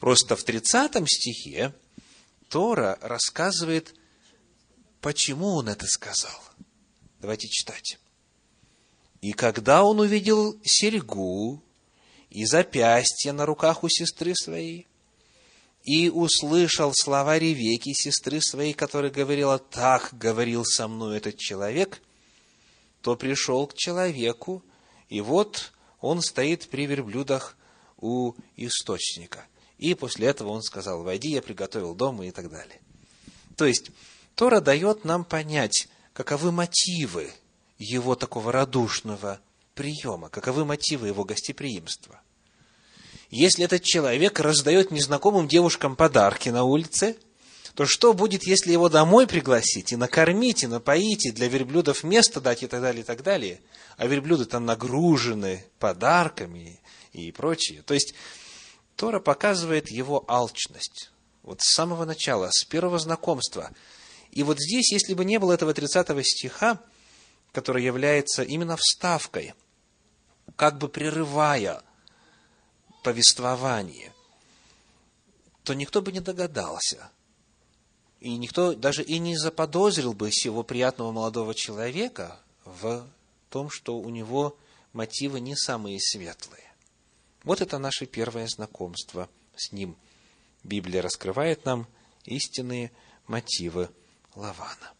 Просто 0.00 0.34
в 0.34 0.44
30 0.44 1.06
стихе 1.06 1.74
Тора 2.48 2.98
рассказывает, 3.02 3.94
почему 5.02 5.56
он 5.56 5.68
это 5.68 5.86
сказал. 5.88 6.42
Давайте 7.20 7.48
читать. 7.48 7.98
И 9.20 9.32
когда 9.32 9.84
он 9.84 10.00
увидел 10.00 10.56
серьгу 10.64 11.62
и 12.30 12.44
запястье 12.44 13.32
на 13.32 13.46
руках 13.46 13.82
у 13.82 13.88
сестры 13.88 14.34
своей, 14.34 14.86
и 15.84 16.10
услышал 16.10 16.92
слова 16.94 17.38
Ревеки, 17.38 17.94
сестры 17.94 18.40
своей, 18.40 18.74
которая 18.74 19.10
говорила, 19.10 19.58
так 19.58 20.10
говорил 20.12 20.64
со 20.64 20.86
мной 20.86 21.16
этот 21.16 21.38
человек, 21.38 22.02
то 23.00 23.16
пришел 23.16 23.66
к 23.66 23.74
человеку 23.74 24.62
и 25.08 25.20
вот 25.20 25.72
он 26.00 26.20
стоит 26.20 26.68
при 26.68 26.86
верблюдах 26.86 27.56
у 27.96 28.34
источника. 28.56 29.46
И 29.78 29.94
после 29.94 30.28
этого 30.28 30.50
он 30.50 30.62
сказал, 30.62 31.02
войди, 31.02 31.30
я 31.30 31.42
приготовил 31.42 31.94
дом 31.94 32.22
и 32.22 32.30
так 32.30 32.50
далее. 32.50 32.80
То 33.56 33.64
есть, 33.64 33.90
Тора 34.34 34.60
дает 34.60 35.04
нам 35.04 35.24
понять, 35.24 35.88
каковы 36.12 36.52
мотивы 36.52 37.32
его 37.78 38.14
такого 38.14 38.52
радушного 38.52 39.40
приема, 39.74 40.28
каковы 40.28 40.64
мотивы 40.64 41.08
его 41.08 41.24
гостеприимства. 41.24 42.20
Если 43.30 43.64
этот 43.64 43.82
человек 43.82 44.40
раздает 44.40 44.90
незнакомым 44.90 45.48
девушкам 45.48 45.96
подарки 45.96 46.48
на 46.48 46.64
улице– 46.64 47.16
то 47.78 47.86
что 47.86 48.12
будет, 48.12 48.44
если 48.44 48.72
его 48.72 48.88
домой 48.88 49.28
пригласить, 49.28 49.92
и 49.92 49.96
накормить, 49.96 50.64
и 50.64 50.66
напоить, 50.66 51.26
и 51.26 51.30
для 51.30 51.46
верблюдов 51.46 52.02
место 52.02 52.40
дать, 52.40 52.64
и 52.64 52.66
так 52.66 52.80
далее, 52.80 53.02
и 53.02 53.04
так 53.04 53.22
далее? 53.22 53.60
А 53.96 54.08
верблюды 54.08 54.46
там 54.46 54.66
нагружены 54.66 55.64
подарками 55.78 56.80
и 57.12 57.30
прочее. 57.30 57.82
То 57.82 57.94
есть, 57.94 58.14
Тора 58.96 59.20
показывает 59.20 59.92
его 59.92 60.24
алчность. 60.26 61.12
Вот 61.44 61.60
с 61.60 61.72
самого 61.76 62.04
начала, 62.04 62.50
с 62.50 62.64
первого 62.64 62.98
знакомства. 62.98 63.70
И 64.32 64.42
вот 64.42 64.58
здесь, 64.58 64.90
если 64.90 65.14
бы 65.14 65.24
не 65.24 65.38
было 65.38 65.52
этого 65.52 65.72
30 65.72 66.26
стиха, 66.26 66.80
который 67.58 67.82
является 67.82 68.44
именно 68.44 68.76
вставкой, 68.76 69.52
как 70.54 70.78
бы 70.78 70.88
прерывая 70.88 71.82
повествование, 73.02 74.12
то 75.64 75.74
никто 75.74 76.00
бы 76.00 76.12
не 76.12 76.20
догадался, 76.20 77.10
и 78.20 78.36
никто 78.36 78.74
даже 78.74 79.02
и 79.02 79.18
не 79.18 79.36
заподозрил 79.36 80.12
бы 80.12 80.30
сего 80.30 80.62
приятного 80.62 81.10
молодого 81.10 81.52
человека 81.52 82.40
в 82.64 83.04
том, 83.50 83.70
что 83.70 83.98
у 83.98 84.08
него 84.08 84.56
мотивы 84.92 85.40
не 85.40 85.56
самые 85.56 85.98
светлые. 86.00 86.72
Вот 87.42 87.60
это 87.60 87.78
наше 87.78 88.06
первое 88.06 88.46
знакомство 88.46 89.28
с 89.56 89.72
ним. 89.72 89.96
Библия 90.62 91.02
раскрывает 91.02 91.64
нам 91.64 91.88
истинные 92.24 92.92
мотивы 93.26 93.90
Лавана. 94.36 94.92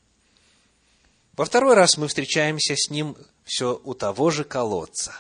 Во 1.39 1.45
второй 1.45 1.75
раз 1.75 1.97
мы 1.97 2.09
встречаемся 2.09 2.75
с 2.77 2.91
ним 2.91 3.17
все 3.45 3.81
у 3.85 3.95
того 3.95 4.31
же 4.31 4.43
колодца. 4.43 5.15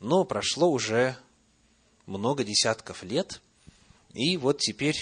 Но 0.00 0.24
прошло 0.24 0.70
уже 0.70 1.14
много 2.06 2.42
десятков 2.42 3.02
лет, 3.02 3.42
и 4.14 4.38
вот 4.38 4.60
теперь 4.60 4.96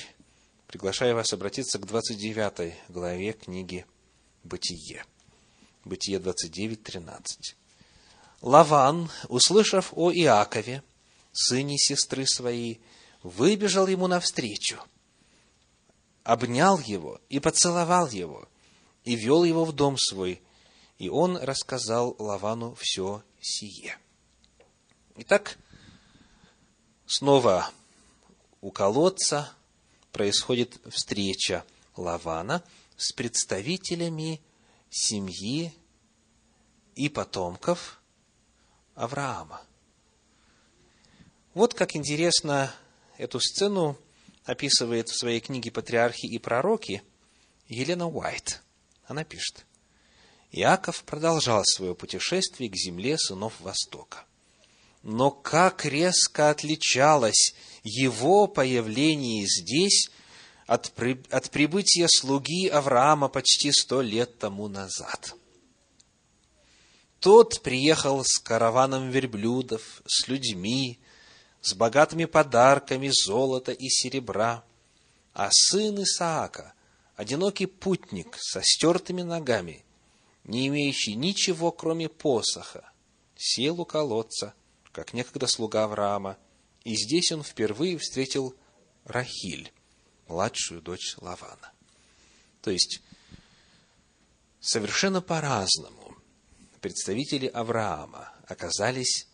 приглашаю 0.67 1.15
вас 1.15 1.33
обратиться 1.33 1.79
к 1.79 1.87
29 1.87 2.75
главе 2.89 3.33
книги 3.35 3.87
«Бытие». 4.43 5.05
Бытие 5.85 6.19
29, 6.19 6.83
13. 6.83 7.55
Лаван, 8.41 9.11
услышав 9.29 9.93
о 9.95 10.11
Иакове, 10.11 10.83
сыне 11.31 11.79
сестры 11.79 12.27
своей, 12.27 12.81
выбежал 13.23 13.87
ему 13.87 14.09
навстречу, 14.09 14.83
обнял 16.25 16.81
его 16.81 17.21
и 17.29 17.39
поцеловал 17.39 18.09
его, 18.09 18.49
и 19.05 19.17
вел 19.17 19.45
его 19.45 19.65
в 19.65 19.73
дом 19.73 19.97
свой, 19.99 20.43
и 20.99 21.09
он 21.09 21.37
рассказал 21.37 22.17
Лавану 22.19 22.75
все 22.79 23.23
сие. 23.41 23.99
Итак, 25.17 25.59
снова 27.07 27.71
у 28.61 28.71
колодца 28.71 29.53
происходит 30.11 30.81
встреча 30.91 31.65
Лавана 31.97 32.65
с 32.97 33.13
представителями 33.13 34.41
семьи 34.91 35.73
и 36.95 37.09
потомков 37.09 38.01
Авраама. 38.95 39.61
Вот 41.53 41.75
как 41.75 41.95
интересно 41.95 42.75
эту 43.19 43.41
сцену 43.41 43.99
описывает 44.45 45.09
в 45.09 45.19
своей 45.19 45.41
книге 45.41 45.71
«Патриархи 45.71 46.27
и 46.27 46.39
пророки» 46.39 47.03
Елена 47.69 48.09
Уайт. 48.09 48.63
Она 49.07 49.25
пишет. 49.25 49.67
Иаков 50.51 51.03
продолжал 51.05 51.65
свое 51.65 51.95
путешествие 51.95 52.71
к 52.71 52.77
земле 52.77 53.19
сынов 53.19 53.61
Востока. 53.61 54.25
Но 55.03 55.31
как 55.31 55.85
резко 55.85 56.51
отличалась 56.51 57.55
его 57.83 58.47
появление 58.47 59.47
здесь 59.47 60.09
от, 60.67 60.93
при, 60.93 61.23
от 61.31 61.51
прибытия 61.51 62.07
слуги 62.09 62.69
Авраама 62.69 63.29
почти 63.29 63.71
сто 63.73 64.01
лет 64.01 64.39
тому 64.39 64.69
назад. 64.69 65.35
Тот 67.21 67.63
приехал 67.63 68.23
с 68.25 68.39
караваном 68.39 69.11
верблюдов, 69.11 70.03
с 70.07 70.29
людьми, 70.29 70.99
с 71.61 71.75
богатыми 71.75 72.27
подарками 72.27 73.11
золота 73.13 73.73
и 73.73 73.89
серебра, 73.89 74.63
а 75.33 75.49
сын 75.51 76.03
Исаака 76.03 76.75
одинокий 77.17 77.67
путник 77.67 78.37
со 78.39 78.63
стертыми 78.63 79.23
ногами, 79.23 79.85
не 80.45 80.67
имеющий 80.69 81.15
ничего, 81.15 81.73
кроме 81.73 82.09
посоха, 82.09 82.91
сел 83.37 83.81
у 83.81 83.85
колодца, 83.85 84.55
как 84.93 85.13
некогда 85.13 85.47
слуга 85.47 85.85
Авраама, 85.85 86.37
и 86.85 86.95
здесь 86.95 87.33
он 87.33 87.43
впервые 87.43 87.99
встретил 87.99 88.55
Рахиль, 89.05 89.73
младшую 90.29 90.83
дочь 90.83 91.17
Лавана. 91.19 91.73
То 92.63 92.71
есть, 92.71 93.01
совершенно 94.61 95.21
по-разному 95.21 96.17
представители 96.81 97.47
Авраама 97.47 98.33
оказались 98.47 99.27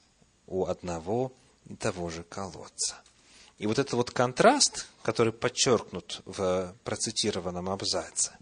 у 0.46 0.66
одного 0.66 1.32
и 1.66 1.74
того 1.74 2.10
же 2.10 2.22
колодца. 2.22 3.00
И 3.58 3.66
вот 3.66 3.78
этот 3.78 3.94
вот 3.94 4.10
контраст, 4.10 4.86
который 5.02 5.32
подчеркнут 5.32 6.22
в 6.24 6.74
процитированном 6.84 7.68
абзаце, 7.70 8.36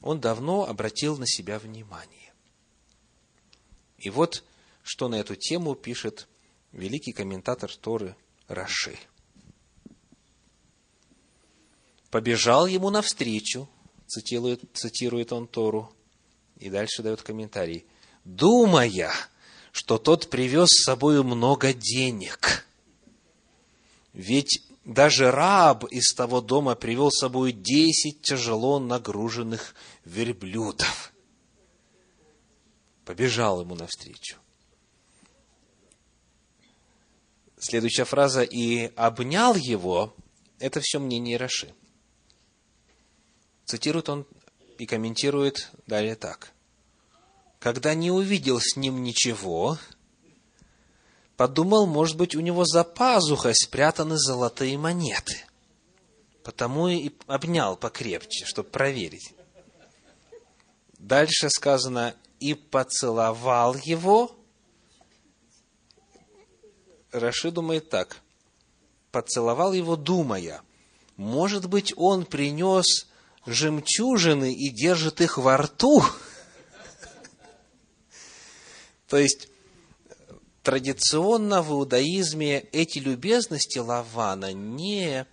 он 0.00 0.20
давно 0.20 0.66
обратил 0.66 1.16
на 1.18 1.26
себя 1.26 1.58
внимание. 1.58 2.32
И 3.98 4.10
вот, 4.10 4.44
что 4.82 5.08
на 5.08 5.16
эту 5.16 5.34
тему 5.34 5.74
пишет 5.74 6.28
великий 6.72 7.12
комментатор 7.12 7.74
Торы 7.74 8.14
Раши. 8.48 8.98
«Побежал 12.10 12.66
ему 12.66 12.90
навстречу, 12.90 13.68
цитирует, 14.06 14.62
цитирует 14.74 15.32
он 15.32 15.48
Тору, 15.48 15.92
и 16.58 16.70
дальше 16.70 17.02
дает 17.02 17.22
комментарий, 17.22 17.84
думая, 18.24 19.12
что 19.72 19.98
тот 19.98 20.30
привез 20.30 20.68
с 20.70 20.84
собой 20.84 21.22
много 21.22 21.72
денег. 21.72 22.64
Ведь 24.12 24.62
даже 24.86 25.32
раб 25.32 25.84
из 25.90 26.14
того 26.14 26.40
дома 26.40 26.76
привел 26.76 27.10
с 27.10 27.18
собой 27.18 27.52
десять 27.52 28.22
тяжело 28.22 28.78
нагруженных 28.78 29.74
верблюдов. 30.04 31.12
Побежал 33.04 33.60
ему 33.60 33.74
навстречу. 33.74 34.36
Следующая 37.58 38.04
фраза 38.04 38.42
«и 38.42 38.92
обнял 38.94 39.56
его»– 39.56 40.14
это 40.60 40.80
все 40.80 41.00
мнение 41.00 41.36
Раши. 41.36 41.74
Цитирует 43.64 44.08
он 44.08 44.24
и 44.78 44.86
комментирует 44.86 45.72
далее 45.88 46.14
так. 46.14 46.52
Когда 47.58 47.94
не 47.94 48.12
увидел 48.12 48.60
с 48.60 48.76
ним 48.76 49.02
ничего, 49.02 49.78
подумал, 51.36 51.86
может 51.86 52.16
быть, 52.16 52.34
у 52.34 52.40
него 52.40 52.64
за 52.64 52.84
пазухой 52.84 53.54
спрятаны 53.54 54.16
золотые 54.16 54.78
монеты. 54.78 55.44
Потому 56.42 56.88
и 56.88 57.12
обнял 57.26 57.76
покрепче, 57.76 58.44
чтобы 58.44 58.68
проверить. 58.68 59.34
Дальше 60.98 61.48
сказано, 61.50 62.14
и 62.40 62.54
поцеловал 62.54 63.74
его. 63.84 64.34
Раши 67.12 67.50
думает 67.50 67.90
так. 67.90 68.20
Поцеловал 69.10 69.72
его, 69.72 69.96
думая, 69.96 70.62
может 71.16 71.66
быть, 71.66 71.94
он 71.96 72.26
принес 72.26 73.06
жемчужины 73.46 74.52
и 74.52 74.68
держит 74.68 75.20
их 75.20 75.38
во 75.38 75.56
рту. 75.56 76.04
То 79.08 79.16
есть, 79.16 79.48
традиционно 80.66 81.62
в 81.62 81.70
иудаизме 81.70 82.58
эти 82.72 82.98
любезности 82.98 83.78
Лавана 83.78 84.52
не 84.52 85.24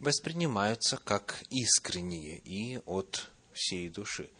воспринимаются 0.00 0.96
как 0.96 1.44
искренние 1.50 2.38
и 2.38 2.80
от 2.86 3.30
всей 3.52 3.90
души. 3.90 4.30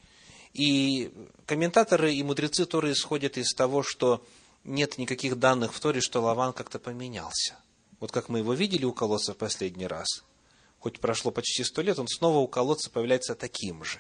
И 0.54 1.12
комментаторы 1.44 2.14
и 2.14 2.22
мудрецы 2.22 2.64
Торы 2.64 2.92
исходят 2.92 3.36
из 3.36 3.52
того, 3.52 3.82
что 3.82 4.24
нет 4.64 4.96
никаких 4.96 5.38
данных 5.38 5.74
в 5.74 5.80
Торе, 5.80 6.00
что 6.00 6.22
Лаван 6.22 6.54
как-то 6.54 6.78
поменялся. 6.78 7.56
Вот 8.00 8.10
как 8.10 8.30
мы 8.30 8.38
его 8.38 8.54
видели 8.54 8.86
у 8.86 8.94
колодца 8.94 9.34
в 9.34 9.36
последний 9.36 9.86
раз– 9.86 10.24
хоть 10.78 11.00
прошло 11.00 11.32
почти 11.32 11.64
сто 11.64 11.82
лет, 11.82 11.98
он 11.98 12.06
снова 12.06 12.38
у 12.38 12.46
колодца 12.46 12.90
появляется 12.90 13.34
таким 13.34 13.82
же. 13.82 13.98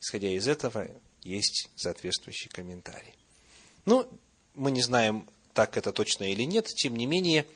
Исходя 0.00 0.28
из 0.28 0.48
этого, 0.48 0.88
есть 1.22 1.70
соответствующий 1.76 2.50
комментарий. 2.50 3.14
Ну, 3.84 4.08
мы 4.54 4.72
не 4.72 4.82
знаем, 4.82 5.28
так 5.56 5.78
это 5.78 5.90
точно 5.90 6.24
или 6.30 6.42
нет, 6.42 6.66
тем 6.66 6.94
не 6.96 7.06
менее, 7.06 7.46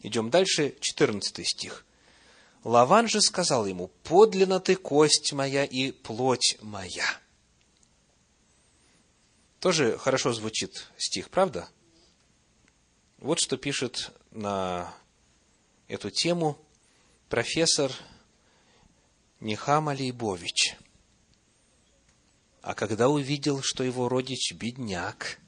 идем 0.00 0.30
дальше, 0.30 0.74
14 0.80 1.46
стих. 1.46 1.84
Лаван 2.64 3.08
же 3.08 3.20
сказал 3.20 3.66
ему, 3.66 3.88
подлинно 4.04 4.58
ты 4.58 4.74
кость 4.74 5.34
моя 5.34 5.66
и 5.66 5.92
плоть 5.92 6.56
моя. 6.62 7.04
Тоже 9.60 9.98
хорошо 9.98 10.32
звучит 10.32 10.88
стих, 10.96 11.28
правда? 11.28 11.68
Вот 13.18 13.38
что 13.38 13.58
пишет 13.58 14.12
на 14.30 14.94
эту 15.88 16.08
тему 16.10 16.56
профессор 17.28 17.92
Нехама 19.40 19.90
Лейбович. 19.90 20.76
А 22.62 22.72
когда 22.74 23.10
увидел, 23.10 23.60
что 23.62 23.84
его 23.84 24.08
родич 24.08 24.54
бедняк, 24.54 25.38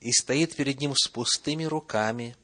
и 0.00 0.12
стоит 0.12 0.56
перед 0.56 0.80
ним 0.80 0.94
с 0.94 1.08
пустыми 1.08 1.64
руками, 1.64 2.36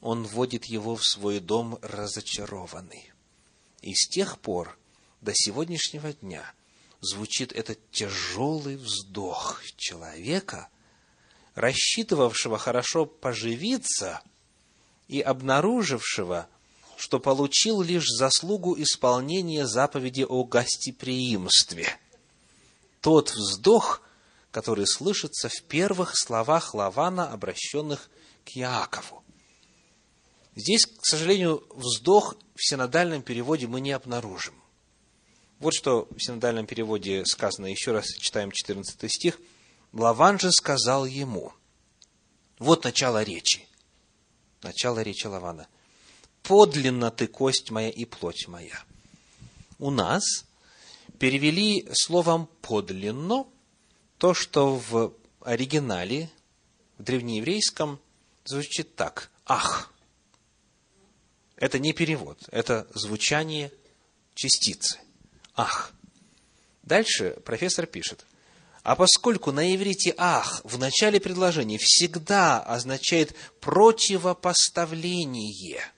он 0.00 0.24
вводит 0.24 0.64
его 0.64 0.96
в 0.96 1.04
свой 1.04 1.40
дом 1.40 1.78
разочарованный. 1.82 3.12
И 3.82 3.94
с 3.94 4.08
тех 4.08 4.38
пор 4.38 4.78
до 5.20 5.32
сегодняшнего 5.34 6.12
дня 6.12 6.50
звучит 7.00 7.52
этот 7.52 7.78
тяжелый 7.90 8.76
вздох 8.76 9.62
человека, 9.76 10.68
рассчитывавшего 11.54 12.58
хорошо 12.58 13.06
поживиться 13.06 14.22
и 15.08 15.20
обнаружившего– 15.20 16.48
что 17.00 17.18
получил 17.18 17.80
лишь 17.80 18.04
заслугу 18.08 18.78
исполнения 18.78 19.66
заповеди 19.66 20.26
о 20.28 20.44
гостеприимстве. 20.44 21.98
Тот 23.00 23.30
вздох, 23.30 24.02
который 24.50 24.86
слышится 24.86 25.48
в 25.48 25.62
первых 25.62 26.16
словах 26.16 26.74
Лавана, 26.74 27.30
обращенных 27.30 28.10
к 28.44 28.56
Иакову. 28.56 29.22
Здесь, 30.56 30.86
к 30.86 31.04
сожалению, 31.04 31.64
вздох 31.70 32.36
в 32.54 32.68
синодальном 32.68 33.22
переводе 33.22 33.66
мы 33.66 33.80
не 33.80 33.92
обнаружим. 33.92 34.54
Вот 35.58 35.74
что 35.74 36.08
в 36.10 36.18
синодальном 36.18 36.66
переводе 36.66 37.24
сказано, 37.24 37.66
еще 37.66 37.92
раз 37.92 38.06
читаем 38.06 38.50
14 38.50 39.12
стих. 39.12 39.38
Лаван 39.92 40.38
же 40.38 40.50
сказал 40.52 41.04
ему, 41.04 41.52
вот 42.58 42.84
начало 42.84 43.22
речи, 43.22 43.66
начало 44.62 45.00
речи 45.00 45.26
Лавана– 45.26 45.68
подлинно 46.42 47.10
ты 47.10 47.26
кость 47.26 47.70
моя 47.70 47.90
и 47.90 48.04
плоть 48.04 48.48
моя. 48.48 48.82
У 49.78 49.90
нас 49.90 50.44
перевели 51.18 51.88
словом 51.92 52.48
подлинно 52.62 53.46
то, 54.20 54.34
что 54.34 54.76
в 54.76 55.12
оригинале, 55.40 56.30
в 56.98 57.02
древнееврейском, 57.02 57.98
звучит 58.44 58.94
так. 58.94 59.30
Ах. 59.46 59.90
Это 61.56 61.78
не 61.78 61.94
перевод, 61.94 62.38
это 62.52 62.86
звучание 62.92 63.72
частицы. 64.34 65.00
Ах. 65.56 65.94
Дальше 66.82 67.38
профессор 67.46 67.86
пишет. 67.86 68.26
А 68.82 68.94
поскольку 68.94 69.52
на 69.52 69.74
иврите 69.74 70.14
«ах» 70.18 70.60
в 70.64 70.78
начале 70.78 71.18
предложения 71.18 71.78
всегда 71.78 72.60
означает 72.60 73.34
противопоставление– 73.60 75.82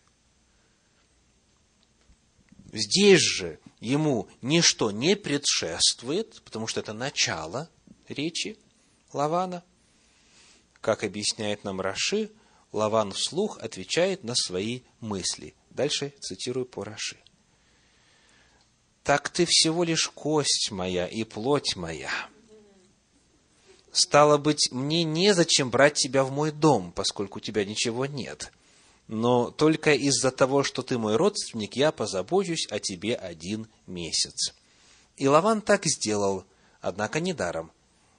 Здесь 2.73 3.21
же 3.21 3.61
ему 3.81 4.29
ничто 4.41 4.91
не 4.91 5.15
предшествует, 5.15 6.41
потому 6.43 6.67
что 6.67 6.81
это 6.81 6.95
начало 6.95 7.69
речи 8.12 8.59
Лавана. 9.12 9.62
Как 10.81 11.05
объясняет 11.05 11.64
нам 11.64 11.81
Раши, 11.81 12.31
Лаван 12.72 13.12
вслух 13.12 13.59
отвечает 13.59 14.25
на 14.25 14.35
свои 14.35 14.81
мысли. 15.01 15.55
Дальше 15.70 16.12
цитирую 16.20 16.66
по 16.66 16.85
Раши. 16.85 17.18
«Так 19.05 19.29
ты 19.29 19.46
всего 19.48 19.85
лишь 19.85 20.09
кость 20.09 20.70
моя 20.70 21.07
и 21.07 21.25
плоть 21.25 21.77
моя. 21.77 22.12
Стало 23.90 24.38
быть, 24.38 24.70
мне 24.70 25.05
незачем 25.05 25.70
брать 25.70 25.94
тебя 25.94 26.25
в 26.25 26.31
мой 26.31 26.53
дом, 26.53 26.92
поскольку 26.92 27.38
у 27.38 27.42
тебя 27.42 27.64
ничего 27.64 28.07
нет 28.07 28.53
но 29.12 29.51
только 29.51 29.92
из-за 29.92 30.31
того, 30.31 30.62
что 30.62 30.83
ты 30.83 30.96
мой 30.96 31.16
родственник, 31.16 31.77
я 31.77 31.92
позабочусь 31.92 32.66
о 32.70 32.79
тебе 32.79 33.14
один 33.14 33.68
месяц. 33.87 34.55
И 35.16 35.29
Лаван 35.29 35.61
так 35.61 35.85
сделал, 35.85 36.44
однако 36.81 37.20
недаром. 37.20 37.72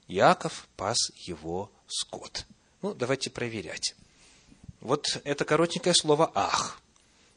Яков 0.06 0.68
пас 0.76 0.98
его 1.16 1.70
скот. 1.86 2.46
Ну, 2.82 2.94
давайте 2.94 3.30
проверять. 3.30 3.94
Вот 4.80 5.20
это 5.24 5.44
коротенькое 5.44 5.94
слово 5.94 6.30
«ах». 6.34 6.80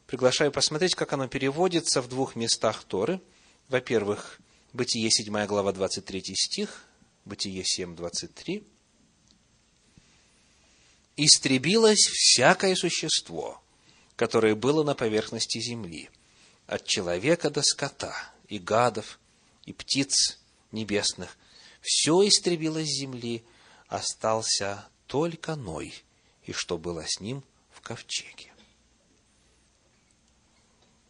Приглашаю 0.06 0.52
посмотреть, 0.52 0.94
как 0.94 1.12
оно 1.12 1.28
переводится 1.28 2.02
в 2.02 2.08
двух 2.08 2.36
местах 2.36 2.84
Торы. 2.84 3.20
во-первых, 3.68 4.40
Бытие 4.72 5.10
7 5.10 5.46
глава 5.46 5.72
23 5.72 6.22
стих, 6.34 6.84
Бытие 7.24 7.64
7, 7.64 7.96
23. 7.96 8.62
«Истребилось 11.16 11.98
всякое 11.98 12.74
существо, 12.74 13.62
которое 14.14 14.54
было 14.54 14.84
на 14.84 14.94
поверхности 14.94 15.58
земли, 15.58 16.10
от 16.66 16.84
человека 16.84 17.50
до 17.50 17.62
скота, 17.62 18.14
и 18.48 18.58
гадов, 18.58 19.18
и 19.64 19.72
птиц 19.72 20.38
небесных. 20.70 21.36
Все 21.88 22.12
истребилось 22.28 22.90
с 22.90 22.98
земли, 22.98 23.42
остался 23.86 24.86
только 25.06 25.56
Ной, 25.56 25.94
и 26.42 26.52
что 26.52 26.76
было 26.76 27.02
с 27.06 27.18
ним 27.18 27.42
в 27.70 27.80
ковчеге. 27.80 28.52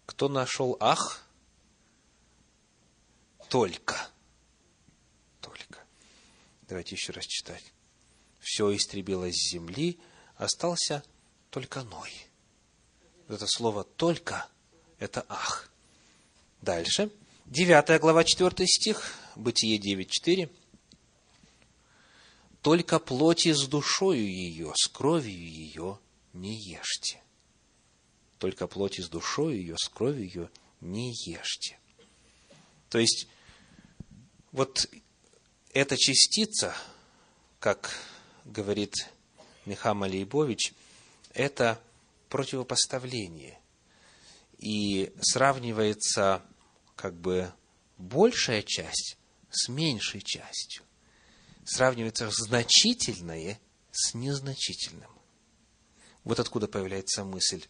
Кто 0.07 0.29
нашел 0.29 0.77
ах? 0.79 1.27
Только. 3.49 4.09
Только. 5.41 5.81
Давайте 6.69 6.95
еще 6.95 7.11
раз 7.11 7.25
читать. 7.27 7.65
Все 8.39 8.73
истребилось 8.73 9.35
с 9.35 9.51
земли, 9.51 9.99
остался 10.37 11.03
только 11.51 11.83
Ной. 11.83 12.13
Это 13.27 13.49
слово 13.49 13.83
«только»– 13.83 14.47
это 15.01 15.27
«ах». 15.29 15.73
Дальше. 16.63 17.11
Девятая 17.47 17.99
глава, 17.99 18.23
четвертый 18.23 18.69
стих, 18.69 19.13
Бытие 19.35 19.79
9.4. 19.79 20.49
«Только 22.69 22.99
плоти 22.99 23.55
с 23.55 23.67
душою 23.67 24.31
ее, 24.31 24.75
с 24.77 24.89
кровью 24.89 25.33
ее 25.33 25.99
не 26.35 26.55
ешьте». 26.55 27.23
Только 28.39 28.67
плоти 28.67 29.01
с 29.01 29.09
душою 29.09 29.57
ее, 29.57 29.75
с 29.79 29.89
кровью 29.89 30.23
ее 30.23 30.51
не 30.83 31.15
ешьте. 31.25 31.79
То 32.91 32.99
есть, 32.99 33.27
вот 34.53 34.87
эта 35.73 35.97
частица, 35.97 36.77
как 37.59 37.99
говорит 38.45 38.93
Михаил 39.65 40.03
Лейбович, 40.03 40.75
это 41.33 41.81
противопоставление. 42.29 43.59
И 44.59 45.11
сравнивается 45.23 46.43
как 46.97 47.15
бы 47.15 47.51
большая 47.97 48.61
часть 48.61 49.17
с 49.49 49.71
меньшей 49.71 50.21
частью. 50.21 50.83
Сравнивается 51.69 52.31
значительное 52.31 53.61
с 53.93 54.15
незначительным. 54.15 55.11
Вот 56.25 56.41
откуда 56.41 56.67
появляется 56.67 57.25
мысль. 57.25 57.63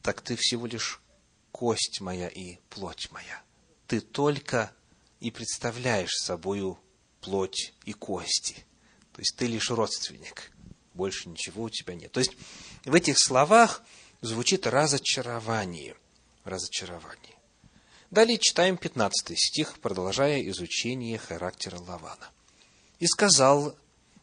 Так 0.00 0.20
ты 0.20 0.36
всего 0.36 0.66
лишь 0.66 1.02
кость 1.50 2.00
моя 2.00 2.28
и 2.28 2.58
плоть 2.70 3.10
моя. 3.10 3.42
Ты 3.88 4.00
только 4.00 4.72
и 5.18 5.32
представляешь 5.32 6.12
собою 6.12 6.78
плоть 7.20 7.74
и 7.84 7.92
кости. 7.94 8.64
То 9.12 9.20
есть 9.20 9.34
ты 9.36 9.48
лишь 9.48 9.68
родственник. 9.68 10.52
Больше 10.94 11.28
ничего 11.28 11.64
у 11.64 11.68
тебя 11.68 11.96
нет. 11.96 12.12
То 12.12 12.20
есть 12.20 12.36
в 12.84 12.94
этих 12.94 13.18
словах 13.18 13.82
звучит 14.20 14.68
разочарование. 14.68 15.96
Разочарование. 16.44 17.37
Далее 18.10 18.38
читаем 18.38 18.78
15 18.78 19.38
стих, 19.38 19.78
продолжая 19.80 20.42
изучение 20.48 21.18
характера 21.18 21.78
Лавана. 21.78 22.30
«И 23.00 23.06
сказал, 23.06 23.76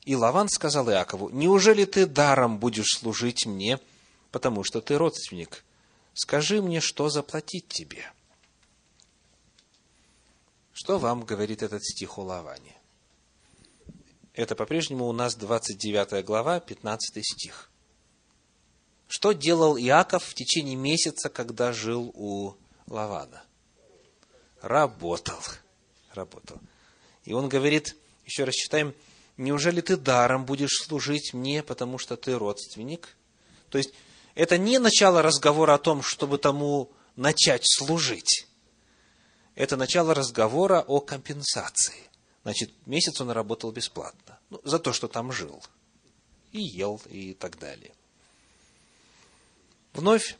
и 0.03 0.15
Лаван 0.15 0.49
сказал 0.49 0.89
Иакову, 0.89 1.29
«Неужели 1.29 1.85
ты 1.85 2.07
даром 2.07 2.57
будешь 2.57 2.97
служить 2.97 3.45
мне, 3.45 3.79
потому 4.31 4.63
что 4.63 4.81
ты 4.81 4.97
родственник? 4.97 5.63
Скажи 6.13 6.61
мне, 6.61 6.81
что 6.81 7.09
заплатить 7.09 7.67
тебе?» 7.67 8.11
Что 10.73 10.99
вам 10.99 11.23
говорит 11.23 11.63
этот 11.63 11.85
стих 11.85 12.17
о 12.17 12.23
Лаване? 12.23 12.75
Это 14.33 14.55
по-прежнему 14.55 15.07
у 15.07 15.13
нас 15.13 15.35
29 15.35 16.25
глава, 16.25 16.59
15 16.59 17.25
стих. 17.25 17.71
Что 19.07 19.31
делал 19.31 19.77
Иаков 19.77 20.25
в 20.25 20.33
течение 20.33 20.75
месяца, 20.75 21.29
когда 21.29 21.71
жил 21.71 22.11
у 22.13 22.55
Лавана? 22.87 23.43
Работал. 24.61 25.39
Работал. 26.13 26.59
И 27.23 27.33
он 27.33 27.49
говорит, 27.49 27.95
еще 28.25 28.43
раз 28.43 28.55
читаем, 28.55 28.93
неужели 29.37 29.81
ты 29.81 29.97
даром 29.97 30.45
будешь 30.45 30.81
служить 30.83 31.33
мне, 31.33 31.63
потому 31.63 31.97
что 31.97 32.17
ты 32.17 32.37
родственник? 32.37 33.15
То 33.69 33.77
есть, 33.77 33.93
это 34.35 34.57
не 34.57 34.79
начало 34.79 35.21
разговора 35.21 35.75
о 35.75 35.79
том, 35.79 36.01
чтобы 36.03 36.37
тому 36.37 36.91
начать 37.15 37.63
служить 37.65 38.47
это 39.55 39.77
начало 39.77 40.13
разговора 40.13 40.81
о 40.81 40.99
компенсации. 40.99 42.09
Значит, 42.43 42.71
месяц 42.85 43.19
он 43.21 43.31
работал 43.31 43.71
бесплатно. 43.71 44.37
Ну, 44.49 44.61
за 44.63 44.79
то, 44.79 44.93
что 44.93 45.07
там 45.07 45.31
жил. 45.31 45.63
И 46.51 46.61
ел, 46.61 47.01
и 47.09 47.33
так 47.33 47.57
далее. 47.57 47.91
Вновь 49.93 50.37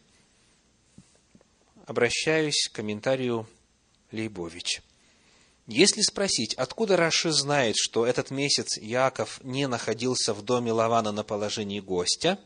обращаюсь 1.86 2.68
к 2.68 2.76
комментарию 2.76 3.48
Лейбович. 4.16 4.82
Если 5.68 6.02
спросить, 6.02 6.54
откуда 6.54 6.96
Раши 6.96 7.32
знает, 7.32 7.76
что 7.78 8.06
этот 8.06 8.32
месяц 8.32 8.78
Яков 8.78 9.40
не 9.44 9.68
находился 9.68 10.34
в 10.34 10.44
доме 10.44 10.72
Лавана 10.72 11.12
на 11.12 11.24
положении 11.24 11.80
гостя, 11.80 12.40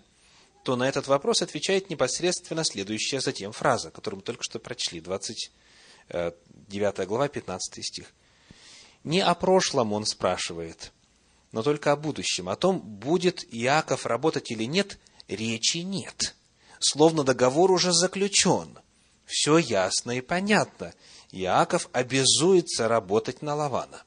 то 0.64 0.76
на 0.76 0.88
этот 0.88 1.08
вопрос 1.08 1.42
отвечает 1.42 1.90
непосредственно 1.90 2.64
следующая 2.64 3.22
затем 3.22 3.52
фраза, 3.52 3.92
которую 3.92 4.20
мы 4.20 4.24
только 4.24 4.44
что 4.44 4.60
прочли, 4.60 5.02
20 5.02 5.52
9 6.10 7.08
глава, 7.08 7.28
15 7.28 7.86
стих. 7.86 8.14
Не 9.04 9.22
о 9.22 9.34
прошлом 9.36 9.94
он 9.94 10.06
спрашивает, 10.06 10.92
но 11.52 11.64
только 11.64 11.92
о 11.92 11.96
будущем. 11.96 12.50
О 12.50 12.56
том, 12.56 12.80
будет 12.80 13.44
Иаков 13.54 14.06
работать 14.06 14.52
или 14.52 14.66
нет, 14.66 15.00
речи 15.28 15.78
нет. 15.78 16.36
Словно 16.80 17.24
договор 17.24 17.72
уже 17.72 17.94
заключен. 17.94 18.80
Все 19.26 19.58
ясно 19.58 20.12
и 20.12 20.22
понятно. 20.22 20.94
Иаков 21.32 21.90
обязуется 21.92 22.88
работать 22.88 23.42
на 23.42 23.56
Лавана. 23.56 24.04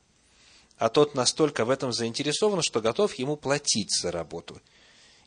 А 0.79 0.89
тот 0.89 1.15
настолько 1.15 1.65
в 1.65 1.71
этом 1.71 1.93
заинтересован, 1.93 2.63
что 2.63 2.81
готов 2.81 3.15
ему 3.15 3.37
платить 3.37 3.97
за 4.01 4.11
работу. 4.11 4.61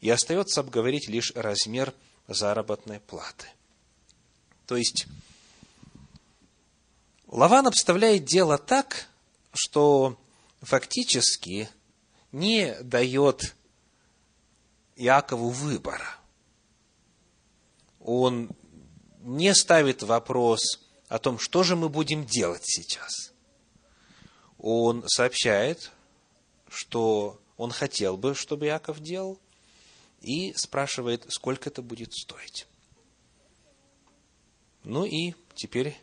И 0.01 0.09
остается 0.09 0.59
обговорить 0.59 1.07
лишь 1.07 1.31
размер 1.35 1.93
заработной 2.27 2.99
платы. 2.99 3.47
То 4.67 4.75
есть, 4.75 5.07
Лаван 7.27 7.67
обставляет 7.67 8.25
дело 8.25 8.57
так, 8.57 9.07
что 9.53 10.17
фактически 10.61 11.69
не 12.31 12.75
дает 12.81 13.55
Иакову 14.97 15.49
выбора. 15.49 16.17
Он 18.01 18.49
не 19.21 19.53
ставит 19.55 20.03
вопрос 20.03 20.84
о 21.07 21.19
том, 21.19 21.39
что 21.39 21.63
же 21.63 21.75
мы 21.75 21.89
будем 21.89 22.25
делать 22.25 22.63
сейчас. 22.65 23.33
Он 24.57 25.03
сообщает, 25.07 25.91
что 26.67 27.39
он 27.57 27.71
хотел 27.71 28.17
бы, 28.17 28.35
чтобы 28.35 28.65
Иаков 28.65 28.99
делал, 28.99 29.39
и 30.21 30.53
спрашивает, 30.53 31.25
сколько 31.29 31.69
это 31.69 31.81
будет 31.81 32.13
стоить. 32.13 32.67
Ну 34.83 35.05
и 35.05 35.33
теперь 35.53 35.95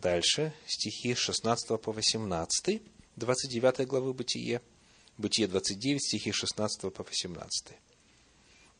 Дальше 0.00 0.54
стихи 0.66 1.14
с 1.14 1.18
16 1.18 1.78
по 1.78 1.92
18, 1.92 2.80
29 3.16 3.86
главы 3.86 4.14
Бытие, 4.14 4.62
Бытие 5.18 5.46
29, 5.46 6.02
стихи 6.02 6.32
с 6.32 6.36
16 6.36 6.90
по 6.90 7.04
18. 7.04 7.76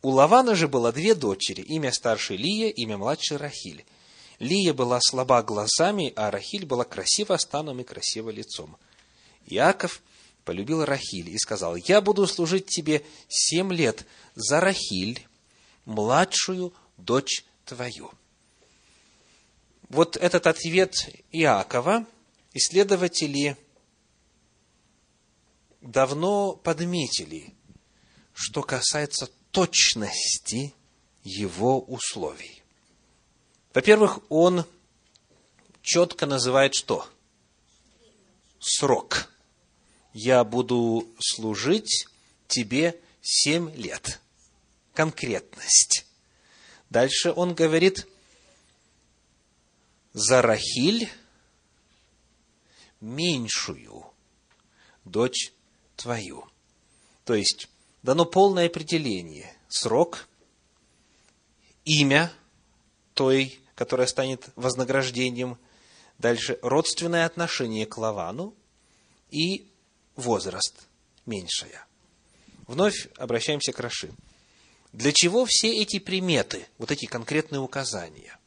У 0.01 0.09
Лавана 0.09 0.55
же 0.55 0.67
было 0.67 0.93
две 0.93 1.15
дочери, 1.15 1.61
имя 1.61 1.93
старшей 1.93 2.39
Лия, 2.39 2.71
имя 2.71 2.97
младшей 2.97 3.37
Рахиль. 3.37 3.85
Лия 4.41 4.75
была 4.75 4.99
слаба 5.01 5.45
глазами, 5.45 6.13
а 6.17 6.33
Рахиль 6.33 6.67
была 6.67 6.85
красива 6.85 7.37
станом 7.37 7.81
и 7.81 7.85
красиво 7.85 8.31
лицом. 8.31 8.77
Иаков 9.47 10.03
полюбил 10.45 10.85
Рахиль 10.85 11.31
и 11.31 11.39
сказал, 11.39 11.77
«Я 11.77 12.01
буду 12.01 12.27
служить 12.27 12.67
тебе 12.67 13.05
семь 13.29 13.73
лет 13.73 14.05
за 14.35 14.61
Рахиль, 14.61 15.25
младшую 15.85 16.75
дочь 16.97 17.45
твою» 17.65 18.11
вот 19.91 20.17
этот 20.17 20.47
ответ 20.47 20.95
Иакова 21.33 22.07
исследователи 22.55 23.57
давно 25.81 26.55
подметили, 26.55 27.53
что 28.33 28.63
касается 28.63 29.29
точности 29.51 30.73
его 31.25 31.81
условий. 31.81 32.60
Во-первых, 33.75 34.19
он 34.29 34.65
четко 35.83 36.27
называет 36.27 36.75
что? 36.75 37.07
Срок. 38.59 39.33
Я 40.13 40.45
буду 40.45 41.07
служить 41.19 42.07
тебе 42.49 43.01
семь 43.21 43.75
лет. 43.75 44.21
Конкретность. 44.95 46.07
Дальше 46.91 47.33
он 47.33 47.55
говорит– 47.55 48.07
Зарахиль 50.13 51.09
меньшую 53.01 54.07
дочь 55.05 55.53
твою. 55.95 56.49
То 57.25 57.35
есть, 57.35 57.69
дано 58.03 58.25
полное 58.25 58.67
определение, 58.67 59.57
срок, 59.69 60.27
имя 61.85 62.33
той, 63.21 63.61
которая 63.75 64.07
станет 64.07 64.49
вознаграждением, 64.57 65.59
дальше 66.17 66.59
родственное 66.63 67.27
отношение 67.27 67.85
к 67.85 67.99
Лавану 67.99 68.55
и 69.31 69.69
возраст 70.17 70.89
меньшая. 71.27 71.87
Вновь 72.67 73.09
обращаемся 73.19 73.73
к 73.73 73.81
Раши. 73.81 74.11
Для 74.95 75.13
чего 75.13 75.45
все 75.45 75.83
эти 75.83 75.99
приметы, 75.99 76.67
вот 76.79 76.93
эти 76.93 77.05
конкретные 77.05 77.61
указания? 77.61 78.39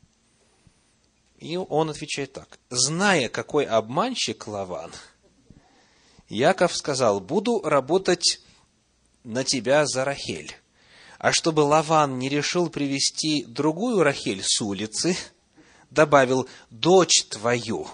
И 1.37 1.55
он 1.55 1.91
отвечает 1.91 2.33
так. 2.33 2.57
Зная, 2.71 3.29
какой 3.29 3.65
обманщик 3.65 4.47
Лаван, 4.47 4.91
Яков 6.29 6.75
сказал, 6.75 7.19
буду 7.19 7.61
работать 7.61 8.41
на 9.23 9.43
тебя 9.43 9.85
за 9.85 10.03
Рахель. 10.03 10.55
А 11.23 11.31
чтобы 11.31 11.61
Лаван 11.61 12.19
не 12.19 12.27
решил 12.27 12.69
привести 12.69 13.45
другую 13.45 14.03
Рахель 14.03 14.43
с 14.43 14.59
улицы, 14.59 15.15
добавил 15.89 16.49
«дочь 16.69 17.23
твою». 17.29 17.87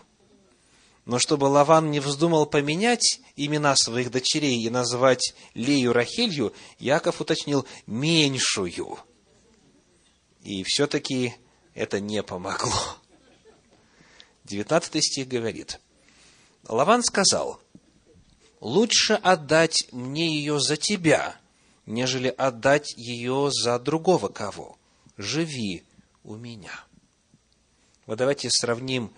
Но 1.05 1.19
чтобы 1.19 1.45
Лаван 1.45 1.91
не 1.91 1.99
вздумал 1.99 2.47
поменять 2.47 3.21
имена 3.35 3.75
своих 3.75 4.09
дочерей 4.09 4.59
и 4.63 4.71
назвать 4.71 5.35
Лею 5.53 5.93
Рахелью, 5.93 6.53
Яков 6.79 7.21
уточнил 7.21 7.67
«меньшую». 7.85 8.97
И 10.41 10.63
все-таки 10.63 11.35
это 11.75 11.99
не 11.99 12.23
помогло. 12.23 12.97
19 14.45 15.05
стих 15.05 15.27
говорит, 15.27 15.79
Лаван 16.67 17.03
сказал, 17.03 17.61
лучше 18.59 19.13
отдать 19.13 19.87
мне 19.91 20.35
ее 20.35 20.59
за 20.59 20.77
тебя, 20.77 21.39
нежели 21.89 22.27
отдать 22.27 22.93
ее 22.95 23.49
за 23.51 23.79
другого 23.79 24.29
кого. 24.29 24.77
Живи 25.17 25.83
у 26.23 26.35
меня. 26.35 26.83
Вот 28.05 28.19
давайте 28.19 28.49
сравним 28.51 29.11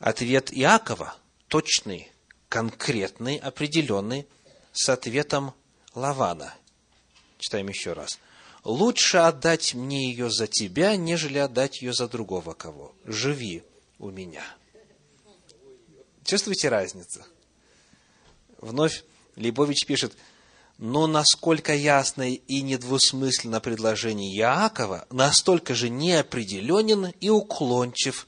ответ 0.00 0.50
Иакова, 0.52 1.16
точный, 1.48 2.10
конкретный, 2.48 3.36
определенный, 3.36 4.26
с 4.72 4.88
ответом 4.88 5.54
Лавана. 5.94 6.52
Читаем 7.38 7.68
еще 7.68 7.92
раз. 7.92 8.18
Лучше 8.64 9.18
отдать 9.18 9.74
мне 9.74 10.10
ее 10.10 10.30
за 10.30 10.48
тебя, 10.48 10.96
нежели 10.96 11.38
отдать 11.38 11.82
ее 11.82 11.92
за 11.92 12.08
другого 12.08 12.54
кого. 12.54 12.94
Живи 13.04 13.62
у 14.00 14.10
меня. 14.10 14.44
Чувствуете 16.24 16.68
разницу? 16.68 17.22
Вновь 18.60 19.04
Лейбович 19.36 19.86
пишет, 19.86 20.16
но 20.78 21.06
насколько 21.06 21.74
ясно 21.74 22.30
и 22.30 22.62
недвусмысленно 22.62 23.60
предложение 23.60 24.36
Иакова, 24.36 25.06
настолько 25.10 25.74
же 25.74 25.88
неопределенен 25.88 27.12
и 27.20 27.30
уклончив 27.30 28.26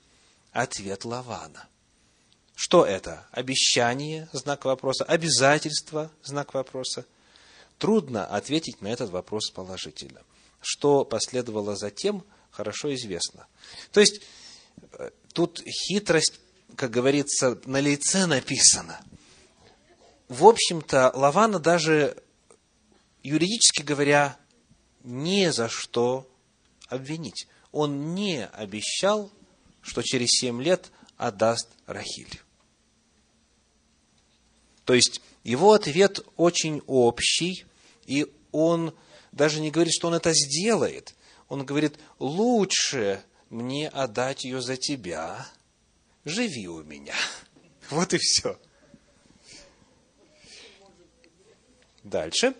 ответ 0.52 1.04
Лавана. 1.04 1.68
Что 2.54 2.86
это? 2.86 3.26
Обещание, 3.32 4.28
знак 4.32 4.64
вопроса, 4.64 5.04
обязательство, 5.04 6.10
знак 6.22 6.54
вопроса. 6.54 7.04
Трудно 7.78 8.24
ответить 8.24 8.80
на 8.80 8.88
этот 8.88 9.10
вопрос 9.10 9.50
положительно. 9.50 10.22
Что 10.62 11.04
последовало 11.04 11.76
затем, 11.76 12.24
хорошо 12.50 12.94
известно. 12.94 13.46
То 13.92 14.00
есть, 14.00 14.22
э, 14.92 15.10
Тут 15.36 15.62
хитрость, 15.68 16.40
как 16.76 16.90
говорится, 16.90 17.58
на 17.66 17.78
лице 17.78 18.24
написана. 18.24 18.98
В 20.28 20.46
общем-то, 20.46 21.12
Лавана 21.14 21.58
даже, 21.58 22.16
юридически 23.26 23.82
говоря, 23.82 24.38
не 25.02 25.52
за 25.52 25.68
что 25.68 26.30
обвинить. 26.88 27.48
Он 27.72 28.14
не 28.14 28.46
обещал, 28.46 29.32
что 29.82 30.02
через 30.02 30.30
семь 30.30 30.62
лет 30.62 30.92
отдаст 31.16 31.68
Рахиль. 31.86 32.40
То 34.84 34.94
есть, 34.94 35.20
его 35.42 35.72
ответ 35.72 36.20
очень 36.36 36.82
общий, 36.86 37.66
и 38.06 38.32
он 38.52 38.94
даже 39.32 39.60
не 39.60 39.72
говорит, 39.72 39.92
что 39.92 40.06
он 40.06 40.14
это 40.14 40.32
сделает. 40.32 41.14
Он 41.48 41.66
говорит, 41.66 41.98
лучше 42.20 43.22
мне 43.50 43.88
отдать 43.88 44.44
ее 44.44 44.62
за 44.62 44.76
тебя, 44.76 45.48
живи 46.24 46.68
у 46.68 46.82
меня. 46.82 47.14
Вот 47.90 48.14
и 48.14 48.18
все. 48.18 48.58
Дальше. 52.02 52.54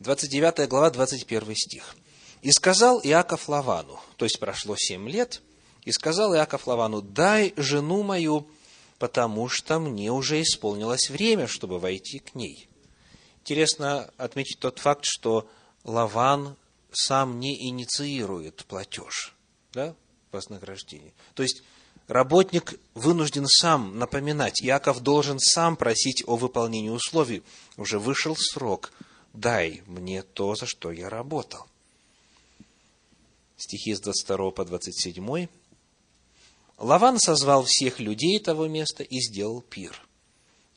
29 0.00 0.68
глава, 0.68 0.90
21 0.90 1.54
стих. 1.56 1.96
«И 2.42 2.50
сказал 2.52 3.00
Иаков 3.02 3.48
Лавану, 3.48 3.98
то 4.16 4.24
есть 4.24 4.38
прошло 4.38 4.76
семь 4.76 5.08
лет, 5.08 5.40
и 5.84 5.92
сказал 5.92 6.34
Иаков 6.34 6.66
Лавану, 6.66 7.00
дай 7.00 7.54
жену 7.56 8.02
мою, 8.02 8.46
потому 8.98 9.48
что 9.48 9.78
мне 9.78 10.12
уже 10.12 10.42
исполнилось 10.42 11.10
время, 11.10 11.46
чтобы 11.46 11.78
войти 11.78 12.18
к 12.18 12.34
ней». 12.34 12.68
Интересно 13.40 14.10
отметить 14.16 14.58
тот 14.58 14.80
факт, 14.80 15.04
что 15.04 15.48
Лаван 15.84 16.56
сам 16.90 17.38
не 17.38 17.68
инициирует 17.68 18.64
платеж, 18.66 19.34
да, 19.72 19.94
вознаграждение. 20.32 21.12
То 21.34 21.42
есть, 21.44 21.62
работник 22.08 22.78
вынужден 22.94 23.46
сам 23.46 23.98
напоминать. 23.98 24.60
Яков 24.60 25.00
должен 25.00 25.38
сам 25.38 25.76
просить 25.76 26.24
о 26.26 26.36
выполнении 26.36 26.90
условий. 26.90 27.42
Уже 27.76 27.98
вышел 28.00 28.34
срок. 28.36 28.92
Дай 29.36 29.82
мне 29.86 30.22
то, 30.22 30.54
за 30.54 30.66
что 30.66 30.90
я 30.90 31.08
работал. 31.08 31.66
Стихи 33.56 33.94
с 33.94 34.00
22 34.00 34.50
по 34.50 34.64
27. 34.64 35.48
Лаван 36.78 37.18
созвал 37.18 37.64
всех 37.64 38.00
людей 38.00 38.40
того 38.40 38.66
места 38.66 39.02
и 39.02 39.20
сделал 39.20 39.62
пир. 39.62 40.06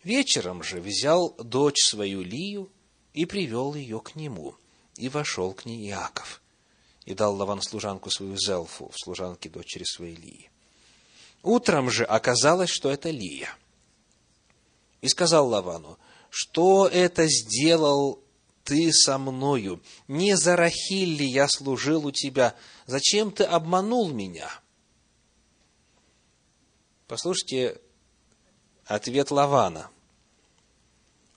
Вечером 0.04 0.62
же 0.62 0.80
взял 0.80 1.34
дочь 1.36 1.82
свою 1.82 2.22
Лию 2.22 2.70
и 3.14 3.26
привел 3.26 3.74
ее 3.74 4.00
к 4.00 4.16
нему– 4.16 4.56
и 5.00 5.08
вошел 5.08 5.54
к 5.54 5.66
ней 5.66 5.90
Иаков. 5.90 6.42
И 7.06 7.14
дал 7.14 7.36
Лаван 7.36 7.62
служанку 7.62 8.12
свою 8.12 8.38
Зелфу, 8.38 8.92
в 8.94 9.00
служанке 9.02 9.50
дочери 9.50 9.86
своей 9.86 10.16
Лии. 10.16 10.52
Утром 11.42 11.90
же 11.90 12.04
оказалось, 12.04 12.70
что 12.70 12.92
это 12.92 13.10
Лия. 13.10 13.56
И 15.02 15.08
сказал 15.08 15.48
Лавану, 15.48 15.98
что 16.30 16.86
это 16.88 17.28
сделал 17.28 18.22
ты 18.70 18.94
со 18.94 19.18
мною? 19.18 19.82
Не 20.08 20.38
за 20.38 20.56
Рахиль 20.56 21.18
ли 21.18 21.26
я 21.26 21.48
служил 21.48 22.06
у 22.06 22.12
тебя? 22.12 22.56
Зачем 22.86 23.32
ты 23.32 23.44
обманул 23.44 24.10
меня? 24.10 24.50
Послушайте 27.08 27.82
ответ 28.86 29.32
Лавана. 29.32 29.90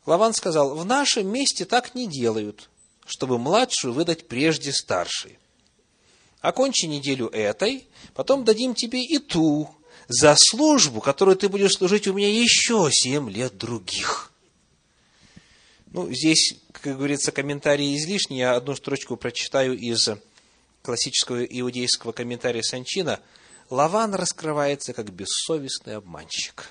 Лаван 0.06 0.34
сказал, 0.34 0.76
в 0.76 0.84
нашем 0.84 1.28
месте 1.28 1.64
так 1.64 1.94
не 1.94 2.06
делают 2.06 2.68
чтобы 3.06 3.38
младшую 3.38 3.92
выдать 3.92 4.28
прежде 4.28 4.72
старшей. 4.72 5.38
Окончи 6.40 6.86
неделю 6.86 7.28
этой, 7.28 7.86
потом 8.14 8.44
дадим 8.44 8.74
тебе 8.74 9.04
и 9.04 9.18
ту, 9.18 9.70
за 10.08 10.34
службу, 10.36 11.00
которую 11.00 11.36
ты 11.36 11.48
будешь 11.48 11.74
служить 11.76 12.06
у 12.06 12.12
меня 12.12 12.28
еще 12.28 12.88
семь 12.90 13.30
лет 13.30 13.56
других. 13.56 14.32
Ну, 15.86 16.10
здесь, 16.10 16.54
как 16.82 16.96
говорится, 16.96 17.30
комментарии 17.30 17.96
излишни. 17.96 18.36
Я 18.36 18.56
одну 18.56 18.74
строчку 18.74 19.16
прочитаю 19.16 19.78
из 19.78 20.08
классического 20.82 21.44
иудейского 21.44 22.10
комментария 22.10 22.62
Санчина. 22.62 23.20
Лаван 23.70 24.14
раскрывается 24.14 24.92
как 24.92 25.12
бессовестный 25.12 25.96
обманщик, 25.96 26.70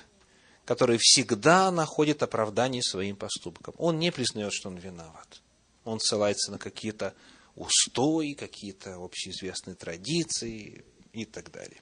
который 0.66 0.98
всегда 1.00 1.70
находит 1.70 2.22
оправдание 2.22 2.82
своим 2.82 3.16
поступкам. 3.16 3.74
Он 3.78 3.98
не 3.98 4.12
признает, 4.12 4.52
что 4.52 4.68
он 4.68 4.76
виноват. 4.76 5.40
Он 5.84 5.98
ссылается 5.98 6.52
на 6.52 6.58
какие-то 6.58 7.14
устои, 7.56 8.34
какие-то 8.34 9.02
общеизвестные 9.02 9.76
традиции 9.76 10.84
и 11.14 11.24
так 11.24 11.50
далее. 11.50 11.80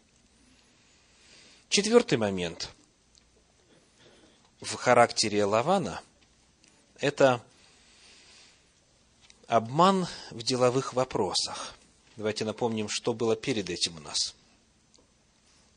Четвертый 1.68 2.16
момент 2.16 2.70
в 4.60 4.74
характере 4.76 5.44
Лавана– 5.44 6.00
это 7.00 7.42
обман 9.50 10.06
в 10.30 10.44
деловых 10.44 10.94
вопросах. 10.94 11.74
Давайте 12.16 12.44
напомним, 12.44 12.88
что 12.88 13.12
было 13.12 13.34
перед 13.34 13.68
этим 13.68 13.96
у 13.96 14.00
нас. 14.00 14.36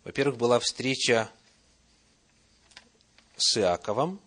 Во-первых, 0.04 0.38
была 0.38 0.60
встреча 0.60 1.32
с 3.36 3.58
Иаковом, 3.58 4.20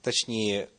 точнее, 0.00 0.70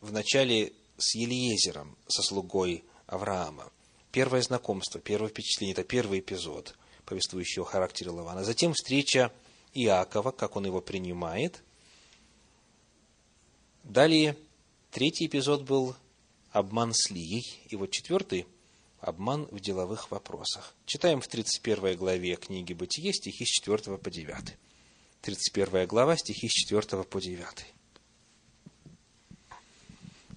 вначале 0.00 0.72
с 0.96 1.14
Елиезером, 1.14 1.94
со 2.08 2.22
слугой 2.22 2.84
Авраама. 3.06 3.70
Первое 4.10 4.40
знакомство, 4.40 5.00
первое 5.00 5.28
впечатление, 5.28 5.74
это 5.74 5.84
первый 5.84 6.20
эпизод. 6.20 6.74
повествующий 7.04 7.60
о 7.60 7.66
характере 7.66 8.10
Лавана. 8.12 8.44
Затем 8.44 8.72
встреча 8.72 9.30
Иакова, 9.74 10.30
как 10.30 10.56
он 10.56 10.64
его 10.64 10.80
принимает. 10.80 11.62
Далее, 13.82 14.38
третий 14.90 15.26
эпизод 15.26 15.64
был 15.64 15.94
обман 16.54 16.94
с 16.94 17.10
Лией. 17.10 17.60
И 17.68 17.76
вот 17.76 17.90
четвертый– 17.90 18.46
обман 19.00 19.46
в 19.50 19.60
деловых 19.60 20.10
вопросах. 20.10 20.74
Читаем 20.86 21.20
в 21.20 21.28
31 21.28 21.96
главе 21.96 22.36
книги 22.36 22.72
«Бытие» 22.72 23.12
стихи 23.12 23.44
с 23.44 23.48
4 23.48 23.98
по 23.98 24.10
9. 24.10 24.56
31 25.20 25.86
глава, 25.86 26.16
стихи 26.16 26.48
с 26.48 26.52
4 26.52 27.02
по 27.02 27.20
9. 27.20 27.46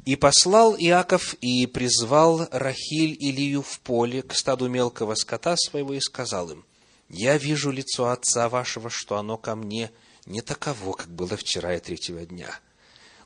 И 0.06 0.16
послал 0.16 0.76
Иаков 0.78 1.36
и 1.36 1.68
призвал 1.68 2.48
Рахиль 2.52 3.16
и 3.20 3.32
Лию 3.32 3.62
в 3.62 3.80
поле 3.82 4.22
к 4.22 4.34
стаду 4.34 4.68
мелкого 4.70 5.16
скота 5.16 5.56
своего 5.56 5.94
и 5.94 6.00
сказал 6.00 6.50
им, 6.50 6.66
«Я 7.10 7.38
вижу 7.38 7.72
лицо 7.72 8.10
отца 8.10 8.50
вашего, 8.50 8.90
что 8.90 9.18
оно 9.18 9.38
ко 9.38 9.56
мне 9.56 9.92
не 10.26 10.42
таково, 10.42 10.94
как 10.94 11.10
было 11.10 11.38
вчера 11.38 11.76
и 11.76 11.80
третьего 11.80 12.26
дня. 12.26 12.60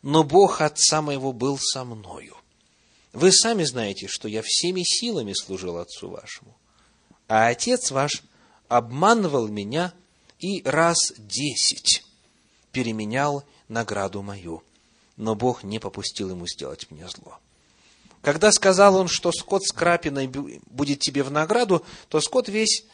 Но 0.02 0.24
Бог 0.24 0.62
отца 0.62 1.02
моего 1.02 1.32
был 1.34 1.58
со 1.58 1.84
мною. 1.84 2.36
Вы 3.14 3.32
сами 3.32 3.64
знаете, 3.64 4.08
что 4.08 4.28
я 4.28 4.42
всеми 4.44 4.84
силами 4.84 5.34
служил 5.34 5.78
отцу 5.78 6.10
вашему, 6.10 6.58
а 7.28 7.48
отец 7.48 7.92
ваш 7.92 8.24
обманывал 8.68 9.48
меня 9.48 9.94
и 10.40 10.62
раз 10.64 11.14
десять 11.18 12.04
переменял 12.72 13.44
награду 13.68 14.22
мою» 14.22 14.64
но 15.22 15.36
Бог 15.36 15.64
не 15.64 15.80
попустил 15.80 16.32
ему 16.32 16.48
сделать 16.48 16.90
мне 16.90 17.08
зло. 17.08 17.38
Когда 18.24 18.52
сказал 18.52 18.96
он, 18.96 19.08
что 19.08 19.32
скот 19.32 19.64
с 19.64 19.72
крапиной 19.72 20.28
будет 20.28 21.00
тебе 21.00 21.22
в 21.24 21.32
награду, 21.32 21.86
то 22.10 22.20
скот 22.22 22.50
весь 22.50 22.86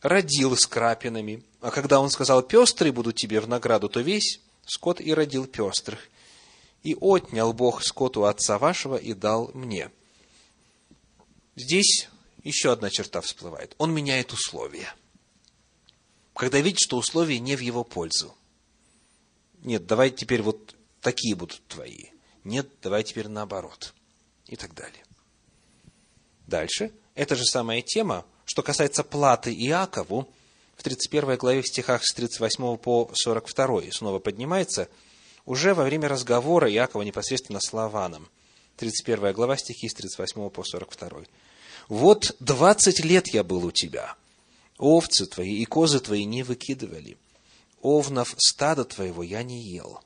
родил 0.00 0.56
с 0.56 0.66
крапинами. 0.66 1.42
А 1.60 1.72
когда 1.72 2.00
он 2.00 2.10
сказал, 2.10 2.42
пестрые 2.42 2.92
будут 2.92 3.16
тебе 3.16 3.40
в 3.40 3.48
награду, 3.48 3.88
то 3.88 4.00
весь 4.00 4.40
скот 4.64 5.00
и 5.00 5.12
родил 5.12 5.46
пестрых. 5.46 6.08
И 6.82 6.94
отнял 6.94 7.52
Бог 7.52 7.82
скоту 7.82 8.24
отца 8.24 8.58
вашего 8.58 8.96
и 8.96 9.14
дал 9.14 9.50
мне. 9.54 9.90
Здесь 11.54 12.08
еще 12.42 12.72
одна 12.72 12.90
черта 12.90 13.20
всплывает. 13.20 13.74
Он 13.78 13.94
меняет 13.94 14.32
условия. 14.32 14.94
Когда 16.34 16.60
видит, 16.60 16.80
что 16.80 16.96
условия 16.96 17.38
не 17.38 17.56
в 17.56 17.60
его 17.60 17.84
пользу. 17.84 18.34
Нет, 19.62 19.86
давай 19.86 20.10
теперь 20.10 20.42
вот 20.42 20.74
такие 21.00 21.36
будут 21.36 21.62
твои. 21.68 22.06
Нет, 22.42 22.68
давай 22.82 23.04
теперь 23.04 23.28
наоборот. 23.28 23.94
И 24.46 24.56
так 24.56 24.74
далее. 24.74 25.04
Дальше. 26.46 26.92
Эта 27.14 27.36
же 27.36 27.44
самая 27.44 27.82
тема, 27.82 28.24
что 28.44 28.62
касается 28.62 29.04
платы 29.04 29.54
Иакову, 29.54 30.28
в 30.76 30.82
31 30.82 31.36
главе 31.36 31.62
в 31.62 31.68
стихах 31.68 32.02
с 32.04 32.12
38 32.14 32.76
по 32.78 33.10
42 33.14 33.82
снова 33.92 34.18
поднимается, 34.18 34.88
уже 35.44 35.74
во 35.74 35.84
время 35.84 36.08
разговора 36.08 36.70
Иакова 36.70 37.02
непосредственно 37.02 37.60
с 37.60 37.72
Лаваном. 37.72 38.28
31 38.76 39.32
глава, 39.32 39.56
стихи 39.56 39.88
с 39.88 39.94
38 39.94 40.50
по 40.50 40.64
42. 40.64 41.22
«Вот 41.88 42.36
двадцать 42.40 43.04
лет 43.04 43.28
я 43.28 43.44
был 43.44 43.66
у 43.66 43.70
тебя, 43.70 44.14
овцы 44.78 45.26
твои 45.26 45.56
и 45.56 45.64
козы 45.64 46.00
твои 46.00 46.24
не 46.24 46.42
выкидывали, 46.42 47.16
овнов 47.80 48.34
стада 48.38 48.84
твоего 48.84 49.22
я 49.22 49.42
не 49.42 49.60
ел, 49.62 50.00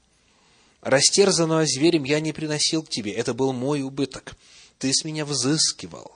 Растерзанного 0.87 1.66
зверем 1.66 2.05
я 2.05 2.20
не 2.20 2.32
приносил 2.32 2.84
к 2.84 2.89
тебе, 2.89 3.11
это 3.11 3.34
был 3.34 3.53
мой 3.53 3.82
убыток. 3.82 4.37
Ты 4.78 4.93
с 4.93 5.05
меня 5.05 5.24
взыскивал. 5.24 6.14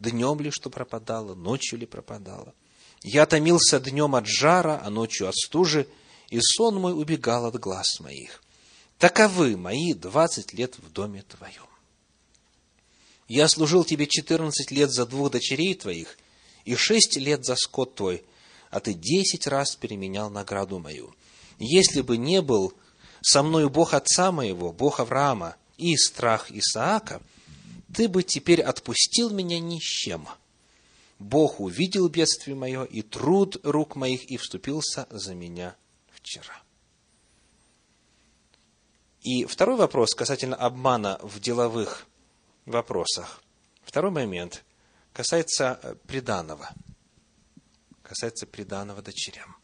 Днем 0.00 0.40
ли 0.40 0.50
что 0.50 0.70
пропадало, 0.70 1.36
ночью 1.36 1.78
ли 1.78 1.86
пропадало. 1.86 2.52
Я 3.04 3.26
томился 3.26 3.78
днем 3.78 4.16
от 4.16 4.26
жара, 4.26 4.80
а 4.82 4.90
ночью 4.90 5.28
от 5.28 5.36
стужи, 5.36 5.86
и 6.30 6.40
сон 6.40 6.80
мой 6.80 7.00
убегал 7.00 7.46
от 7.46 7.60
глаз 7.60 8.00
моих. 8.00 8.42
Таковы 8.98 9.56
мои 9.56 9.94
двадцать 9.94 10.52
лет 10.52 10.76
в 10.78 10.92
доме 10.92 11.22
твоем. 11.22 11.68
Я 13.28 13.46
служил 13.46 13.84
тебе 13.84 14.08
четырнадцать 14.08 14.72
лет 14.72 14.90
за 14.90 15.06
двух 15.06 15.30
дочерей 15.30 15.74
твоих 15.74 16.18
и 16.64 16.74
шесть 16.74 17.16
лет 17.16 17.44
за 17.44 17.54
скот 17.54 17.94
твой, 17.94 18.24
а 18.70 18.80
ты 18.80 18.94
десять 18.94 19.46
раз 19.46 19.76
переменял 19.76 20.30
награду 20.30 20.80
мою. 20.80 21.14
Если 21.60 22.00
бы 22.00 22.16
не 22.16 22.42
был 22.42 22.74
со 23.20 23.44
мною 23.44 23.70
Бог 23.70 23.94
отца 23.94 24.32
моего, 24.32 24.72
Бог 24.72 24.98
Авраама 24.98 25.54
и 25.76 25.96
страх 25.96 26.50
Исаака, 26.50 27.22
ты 27.94 28.08
бы 28.08 28.24
теперь 28.24 28.62
отпустил 28.62 29.30
меня 29.30 29.60
ни 29.60 29.78
с 29.78 29.82
чем. 29.82 30.28
Бог 31.20 31.60
увидел 31.60 32.08
бедствие 32.08 32.56
мое 32.56 32.82
и 32.82 33.02
труд 33.02 33.58
рук 33.62 33.94
моих 33.94 34.24
и 34.24 34.36
вступился 34.38 35.06
за 35.10 35.36
меня 35.36 35.76
вчера. 36.10 36.62
И 39.28 39.44
второй 39.44 39.76
вопрос 39.76 40.14
касательно 40.14 40.56
обмана 40.56 41.18
в 41.22 41.38
деловых 41.38 42.06
вопросах. 42.64 43.42
Второй 43.82 44.10
момент 44.10 44.64
касается 45.12 45.78
э, 45.82 45.96
приданого. 46.06 46.70
Касается 48.02 48.46
приданого 48.46 49.02
дочерям 49.02 49.54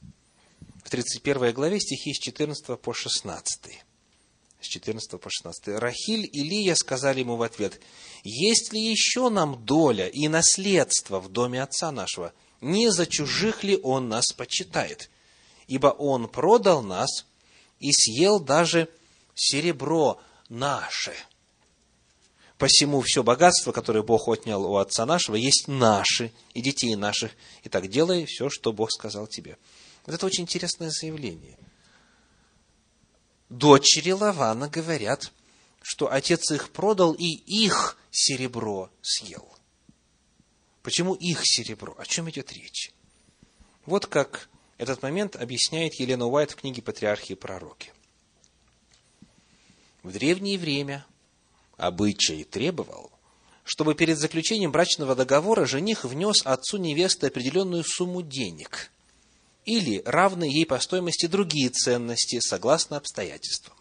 в 0.84 0.90
31 0.90 1.54
главе 1.54 1.80
стихи 1.80 2.12
с 2.12 2.18
14 2.18 2.78
по 2.78 2.92
16. 2.92 3.82
С 4.60 4.66
14 4.66 5.18
по 5.18 5.30
16. 5.30 5.68
Рахиль 5.80 6.28
и 6.30 6.42
Лия 6.42 6.74
сказали 6.74 7.20
ему 7.20 7.36
в 7.36 7.42
ответ, 7.42 7.80
«Есть 8.22 8.74
ли 8.74 8.82
еще 8.82 9.30
нам 9.30 9.64
доля 9.64 10.08
и 10.08 10.28
наследство 10.28 11.20
в 11.20 11.30
доме 11.30 11.62
отца 11.62 11.90
нашего? 11.90 12.34
Не 12.60 12.90
за 12.90 13.06
чужих 13.06 13.64
ли 13.64 13.80
он 13.82 14.10
нас 14.10 14.26
почитает? 14.36 15.08
Ибо 15.68 15.86
он 15.86 16.28
продал 16.28 16.82
нас 16.82 17.24
и 17.80 17.92
съел 17.92 18.40
даже 18.40 18.90
серебро 19.34 20.20
наше». 20.48 21.14
Посему 22.58 23.00
все 23.00 23.22
богатство, 23.22 23.72
которое 23.72 24.02
Бог 24.02 24.28
отнял 24.28 24.64
у 24.64 24.76
отца 24.76 25.04
нашего, 25.06 25.34
есть 25.34 25.66
наши 25.66 26.32
и 26.54 26.62
детей 26.62 26.94
наших. 26.94 27.32
И 27.64 27.68
так 27.68 27.88
делай 27.88 28.26
все, 28.26 28.48
что 28.48 28.72
Бог 28.72 28.92
сказал 28.92 29.26
тебе. 29.26 29.58
Вот 30.06 30.14
это 30.14 30.24
очень 30.24 30.44
интересное 30.44 30.90
заявление. 30.90 31.58
Дочери 33.48 34.12
Лавана 34.12 34.68
говорят, 34.68 35.32
что 35.82 36.10
отец 36.10 36.50
их 36.52 36.70
продал 36.70 37.12
и 37.12 37.26
их 37.26 37.98
серебро 38.10 38.90
съел. 39.02 39.48
Почему 40.82 41.14
их 41.14 41.40
серебро? 41.42 41.94
О 41.98 42.06
чем 42.06 42.30
идет 42.30 42.52
речь? 42.52 42.92
Вот 43.84 44.06
как 44.06 44.48
этот 44.78 45.02
момент 45.02 45.36
объясняет 45.36 45.94
Елена 45.94 46.26
Уайт 46.26 46.52
в 46.52 46.56
книге 46.56 46.82
«Патриархи 46.82 47.32
и 47.32 47.36
пророки». 47.36 47.92
В 50.04 50.12
древнее 50.12 50.58
время 50.58 51.06
обычай 51.78 52.44
требовал, 52.44 53.10
чтобы 53.64 53.94
перед 53.94 54.18
заключением 54.18 54.70
брачного 54.70 55.16
договора 55.16 55.64
жених 55.64 56.04
внес 56.04 56.42
отцу 56.44 56.76
невесты 56.76 57.28
определенную 57.28 57.84
сумму 57.84 58.20
денег, 58.20 58.90
или 59.64 60.02
равные 60.04 60.52
ей 60.52 60.66
по 60.66 60.78
стоимости 60.78 61.24
другие 61.24 61.70
ценности, 61.70 62.38
согласно 62.40 62.98
обстоятельствам. 62.98 63.74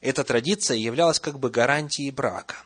Эта 0.00 0.22
традиция 0.22 0.76
являлась 0.76 1.18
как 1.18 1.40
бы 1.40 1.50
гарантией 1.50 2.12
брака. 2.12 2.62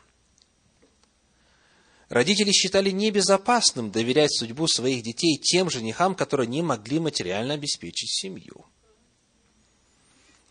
Родители 2.09 2.51
считали 2.51 2.91
небезопасным 2.91 3.89
доверять 3.89 4.31
судьбу 4.31 4.67
своих 4.67 5.01
детей 5.01 5.39
тем 5.41 5.71
женихам, 5.71 6.13
которые 6.13 6.47
не 6.47 6.61
могли 6.61 6.99
материально 6.99 7.55
обеспечить 7.55 8.11
семью. 8.11 8.65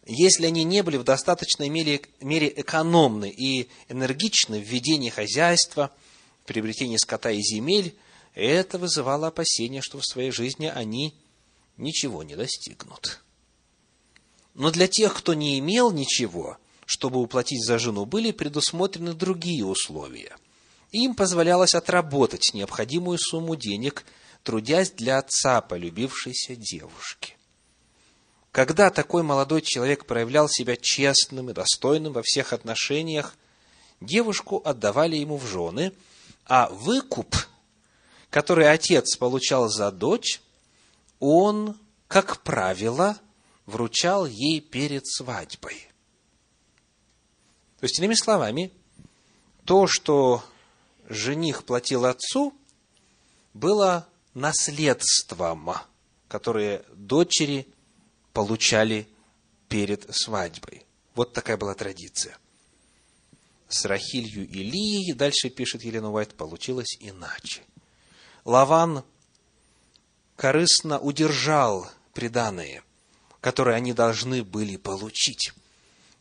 Если 0.06 0.46
они 0.46 0.64
не 0.64 0.82
были 0.82 0.98
в 0.98 1.04
достаточной 1.04 1.68
мере, 1.70 2.02
мере 2.20 2.52
экономны 2.54 3.30
и 3.30 3.68
энергичны 3.88 4.60
в 4.60 4.64
ведении 4.64 5.08
хозяйства, 5.08 5.90
приобретении 6.44 6.98
скота 6.98 7.30
и 7.30 7.40
земель, 7.40 7.96
это 8.34 8.78
вызывало 8.78 9.28
опасения, 9.28 9.80
что 9.80 9.98
в 9.98 10.04
своей 10.04 10.30
жизни 10.30 10.66
они 10.66 11.14
ничего 11.78 12.22
не 12.22 12.36
достигнут. 12.36 13.22
Но 14.52 14.70
для 14.70 14.88
тех, 14.88 15.14
кто 15.14 15.32
не 15.32 15.58
имел 15.58 15.90
ничего, 15.90 16.58
чтобы 16.84 17.20
уплатить 17.20 17.64
за 17.64 17.78
жену, 17.78 18.04
были 18.04 18.30
предусмотрены 18.30 19.14
другие 19.14 19.64
условия. 19.64 20.36
Им 20.92 21.14
позволялось 21.14 21.74
отработать 21.74 22.52
необходимую 22.52 23.18
сумму 23.18 23.56
денег, 23.56 24.04
трудясь 24.42 24.90
для 24.90 25.18
отца 25.18 25.62
полюбившейся 25.62 26.56
девушки. 26.56 27.36
Когда 28.54 28.90
такой 28.90 29.24
молодой 29.24 29.62
человек 29.62 30.06
проявлял 30.06 30.48
себя 30.48 30.76
честным 30.76 31.50
и 31.50 31.52
достойным 31.52 32.12
во 32.12 32.22
всех 32.22 32.52
отношениях, 32.52 33.34
девушку 34.00 34.62
отдавали 34.64 35.16
ему 35.16 35.38
в 35.38 35.44
жены, 35.44 35.92
а 36.46 36.68
выкуп, 36.68 37.34
который 38.30 38.70
отец 38.70 39.16
получал 39.16 39.68
за 39.68 39.90
дочь, 39.90 40.40
он, 41.18 41.76
как 42.06 42.42
правило, 42.42 43.18
вручал 43.66 44.24
ей 44.24 44.60
перед 44.60 45.04
свадьбой. 45.04 45.88
То 47.80 47.86
есть, 47.86 47.98
иными 47.98 48.14
словами, 48.14 48.72
то, 49.64 49.88
что 49.88 50.44
жених 51.08 51.64
платил 51.64 52.04
отцу, 52.04 52.54
было 53.52 54.06
наследством, 54.32 55.72
которое 56.28 56.84
дочери 56.94 57.66
получали 58.34 59.08
перед 59.70 60.14
свадьбой. 60.14 60.84
Вот 61.14 61.32
такая 61.32 61.56
была 61.56 61.74
традиция. 61.74 62.36
С 63.68 63.86
Рахилью 63.86 64.46
и 64.46 64.62
Лией, 64.62 65.14
дальше 65.14 65.48
пишет 65.48 65.84
Елена 65.84 66.12
Уайт, 66.12 66.34
получилось 66.34 66.98
иначе. 67.00 67.62
Лаван 68.44 69.04
корыстно 70.36 70.98
удержал 70.98 71.88
преданные, 72.12 72.82
которые 73.40 73.76
они 73.76 73.94
должны 73.94 74.44
были 74.44 74.76
получить. 74.76 75.52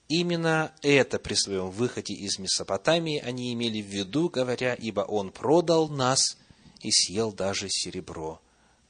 Именно 0.07 0.74
это 0.82 1.20
при 1.20 1.34
своем 1.34 1.70
выходе 1.70 2.14
из 2.14 2.38
Месопотамии 2.38 3.20
они 3.20 3.53
имели 3.53 3.82
в 3.82 3.88
виду, 3.88 4.30
говоря, 4.30 4.76
ибо 4.76 5.01
он 5.01 5.32
продал 5.32 5.89
нас 5.89 6.38
и 6.82 6.91
съел 6.91 7.32
даже 7.34 7.68
серебро 7.70 8.39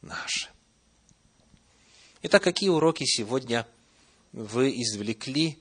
наше. 0.02 0.53
Итак, 2.26 2.42
какие 2.42 2.70
уроки 2.70 3.04
сегодня 3.04 3.68
вы 4.32 4.70
извлекли 4.82 5.60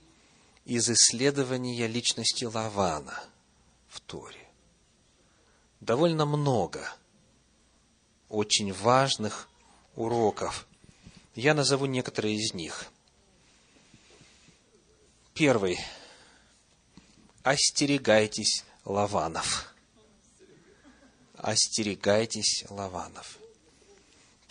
из 0.63 0.89
исследования 0.89 1.87
личности 1.87 2.45
Лавана 2.45 3.21
в 3.89 3.99
Торе? 3.99 4.47
Довольно 5.81 6.25
много 6.25 6.89
очень 8.29 8.71
важных 8.71 9.49
уроков. 9.97 10.65
Я 11.35 11.53
назову 11.53 11.85
некоторые 11.85 12.37
из 12.37 12.53
них. 12.53 12.85
Первый. 15.33 15.77
Остерегайтесь 17.43 18.63
лаванов. 18.85 19.73
Остерегайтесь 21.35 22.63
лаванов. 22.69 23.42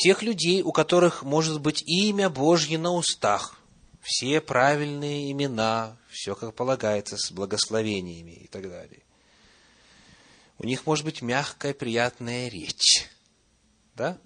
Тех 0.02 0.22
людей, 0.22 0.62
у 0.62 0.72
которых 0.72 1.22
может 1.22 1.60
быть 1.60 1.82
имя 1.86 2.28
Божье 2.28 2.76
на 2.76 2.90
устах, 2.92 3.56
все 4.00 4.40
правильные 4.40 5.30
имена, 5.30 5.96
все 6.10 6.34
как 6.34 6.54
полагается, 6.54 7.16
с 7.16 7.30
благословениями 7.30 8.32
и 8.32 8.46
так 8.48 8.68
далее. 8.68 9.02
У 10.58 10.64
них 10.64 10.86
может 10.86 11.04
быть 11.04 11.22
мягкая, 11.22 11.72
приятная 11.72 12.48
речь. 12.48 13.08
Да? 13.94 14.18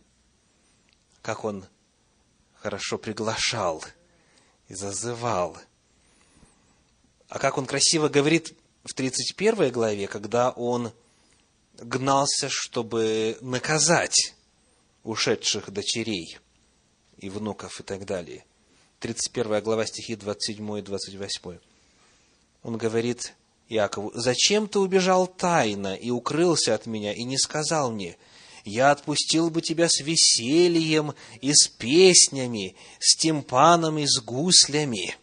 Как 1.21 1.45
он 1.45 1.67
хорошо 2.55 2.97
приглашал 2.97 3.85
и 4.69 4.75
зазывал– 4.75 5.59
а 7.29 7.39
как 7.39 7.59
он 7.59 7.67
красиво 7.67 8.09
говорит 8.09 8.55
в 8.85 8.95
31 8.95 9.73
главе, 9.73 10.07
когда 10.07 10.51
он 10.51 10.93
гнался, 11.75 12.49
чтобы 12.49 13.37
наказать 13.41 14.36
ушедших 15.07 15.71
дочерей 15.71 16.39
и 17.19 17.29
внуков 17.31 17.81
и 17.81 17.83
так 17.83 18.05
далее. 18.05 18.45
31 19.01 19.63
глава 19.63 19.87
стихи 19.87 20.17
27 20.17 20.79
и 20.79 20.83
28. 20.83 21.59
Он 22.63 22.77
говорит 22.77 23.35
Иакову, 23.69 24.13
«Зачем 24.15 24.69
ты 24.69 24.79
убежал 24.79 25.27
тайно 25.27 25.95
и 25.95 26.11
укрылся 26.11 26.75
от 26.75 26.87
меня, 26.87 27.13
и 27.13 27.25
не 27.25 27.39
сказал 27.39 27.93
мне, 27.93 28.17
я 28.65 28.91
отпустил 28.91 29.51
бы 29.51 29.63
тебя 29.63 29.89
с 29.89 30.01
весельем 30.01 31.15
и 31.41 31.53
с 31.53 31.69
песнями, 31.69 32.75
с 32.99 33.17
тимпаном 33.17 33.99
и 33.99 34.07
с 34.07 34.21
гуслями?» 34.21 35.17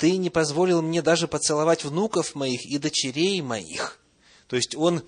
ты 0.00 0.16
не 0.16 0.30
позволил 0.30 0.80
мне 0.80 1.02
даже 1.02 1.28
поцеловать 1.28 1.84
внуков 1.84 2.34
моих 2.34 2.64
и 2.64 2.78
дочерей 2.78 3.42
моих. 3.42 4.00
То 4.48 4.56
есть 4.56 4.74
он 4.74 5.02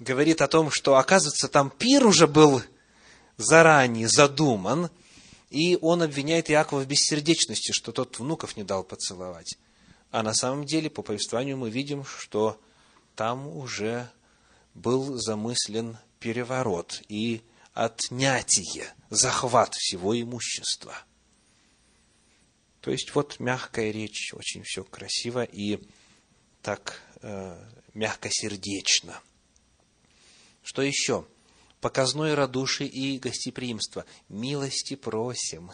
говорит 0.00 0.40
о 0.40 0.48
том, 0.48 0.70
что, 0.70 0.96
оказывается, 0.96 1.48
там 1.48 1.68
пир 1.68 2.06
уже 2.06 2.26
был 2.26 2.62
заранее 3.42 4.08
задуман, 4.08 4.90
и 5.50 5.78
он 5.80 6.02
обвиняет 6.02 6.50
Иакова 6.50 6.80
в 6.80 6.86
бессердечности, 6.86 7.72
что 7.72 7.92
тот 7.92 8.18
внуков 8.18 8.56
не 8.56 8.64
дал 8.64 8.84
поцеловать. 8.84 9.56
А 10.10 10.22
на 10.22 10.34
самом 10.34 10.64
деле, 10.64 10.88
по 10.88 11.02
повествованию 11.02 11.56
мы 11.56 11.70
видим, 11.70 12.04
что 12.04 12.60
там 13.14 13.46
уже 13.46 14.10
был 14.74 15.18
замыслен 15.18 15.98
переворот 16.20 17.02
и 17.08 17.42
отнятие, 17.74 18.92
захват 19.10 19.74
всего 19.74 20.18
имущества– 20.18 20.94
то 22.82 22.90
есть 22.90 23.14
вот 23.14 23.38
мягкая 23.38 23.92
речь, 23.92 24.34
очень 24.34 24.64
все 24.64 24.82
красиво 24.82 25.44
и 25.44 25.78
так 26.62 27.00
э, 27.22 27.56
мягкосердечно. 27.94 29.20
Что 30.64 30.82
еще? 30.82 31.24
Показное 31.82 32.36
радушие 32.36 32.88
и 32.88 33.18
гостеприимство. 33.18 34.06
Милости 34.28 34.94
просим. 34.94 35.72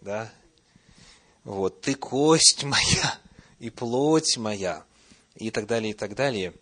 Да? 0.00 0.32
Вот, 1.44 1.82
ты 1.82 1.94
кость 1.94 2.64
моя 2.64 3.18
и 3.58 3.68
плоть 3.68 4.38
моя, 4.38 4.86
и 5.34 5.50
так 5.50 5.66
далее, 5.66 5.90
и 5.90 5.94
так 5.94 6.14
далее. 6.14 6.54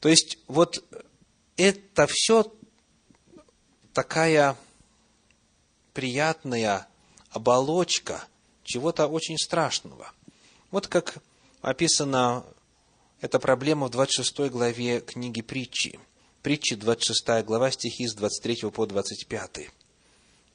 То 0.00 0.08
есть, 0.08 0.38
вот 0.48 0.84
это 1.56 2.08
все 2.08 2.52
такая 3.92 4.56
приятная 5.94 6.88
оболочка 7.30 8.26
чего-то 8.64 9.06
очень 9.06 9.38
страшного. 9.38 10.12
Вот 10.72 10.88
как 10.88 11.18
описана 11.60 12.44
эта 13.20 13.38
проблема 13.38 13.86
в 13.86 13.90
26 13.90 14.50
главе 14.50 15.00
книги 15.00 15.40
притчи. 15.40 16.00
Притчи, 16.46 16.76
26 16.76 17.44
глава, 17.44 17.72
стихи 17.72 18.06
с 18.06 18.14
23 18.14 18.70
по 18.70 18.86
25. 18.86 19.68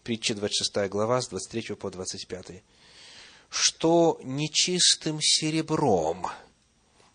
Притча, 0.06 0.34
26 0.34 0.89
глава, 0.89 1.22
с 1.22 1.28
23 1.28 1.76
по 1.76 1.92
25. 1.92 2.64
«Что 3.50 4.18
нечистым 4.24 5.20
серебром 5.20 6.28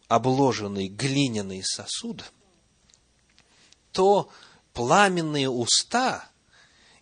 обложенный 0.09 0.89
глиняный 0.89 1.63
сосуд, 1.65 2.31
то 3.93 4.31
пламенные 4.75 5.49
уста 5.49 6.29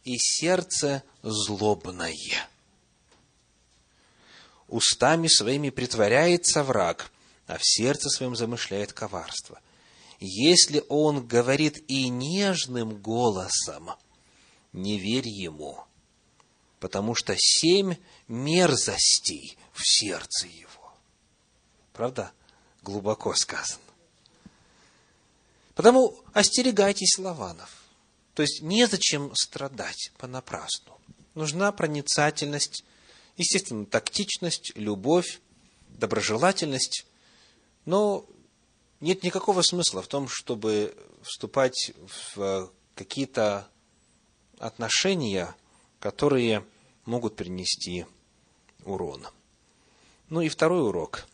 и 0.05 0.16
сердце 0.16 1.03
злобное» 1.25 2.14
устами 4.68 5.27
своими 5.27 5.70
притворяется 5.70 6.62
враг, 6.62 7.11
а 7.49 7.59
в 7.59 7.64
сердце 7.64 8.11
своем 8.11 8.37
замышляет 8.37 8.93
коварство. 8.93 9.59
Если 10.25 10.83
он 10.89 11.27
говорит 11.27 11.85
и 11.89 12.09
нежным 12.09 13.01
голосом, 13.01 13.91
не 14.72 14.99
верь 14.99 15.29
ему, 15.29 15.85
потому 16.81 17.14
что 17.14 17.35
семь 17.37 17.97
мерзостей 18.29 19.57
в 19.72 19.83
сердце 19.85 20.47
его. 20.47 20.93
Правда? 21.93 22.33
Глубоко 22.83 23.35
сказано. 23.35 23.81
Потому 25.75 26.18
остерегайтесь 26.33 27.18
лаванов. 27.18 27.70
То 28.35 28.43
есть 28.43 28.62
незачем 28.62 29.33
страдать 29.35 30.12
понапрасну. 30.18 30.99
Нужна 31.35 31.72
проницательность 31.72 32.85
Естественно, 33.37 33.85
тактичность, 33.85 34.72
любовь, 34.77 35.41
доброжелательность, 35.89 37.05
но 37.85 38.25
нет 39.05 39.22
никакого 39.22 39.62
смысла 39.62 40.02
в 40.02 40.09
том, 40.09 40.28
чтобы 40.28 40.96
вступать 41.22 41.92
в 42.34 42.72
какие-то 42.94 43.68
отношения, 44.59 45.55
которые 46.00 46.64
могут 47.05 47.36
принести 47.36 48.07
урон. 48.84 49.26
Ну 50.28 50.40
и 50.40 50.48
второй 50.48 50.82
урок. 50.82 51.26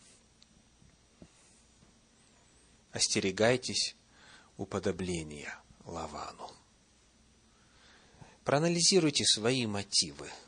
Остерегайтесь 2.92 3.96
уподобления 4.56 5.58
Лавану. 5.84 6.50
Проанализируйте 8.44 9.24
свои 9.24 9.66
мотивы– 9.66 10.30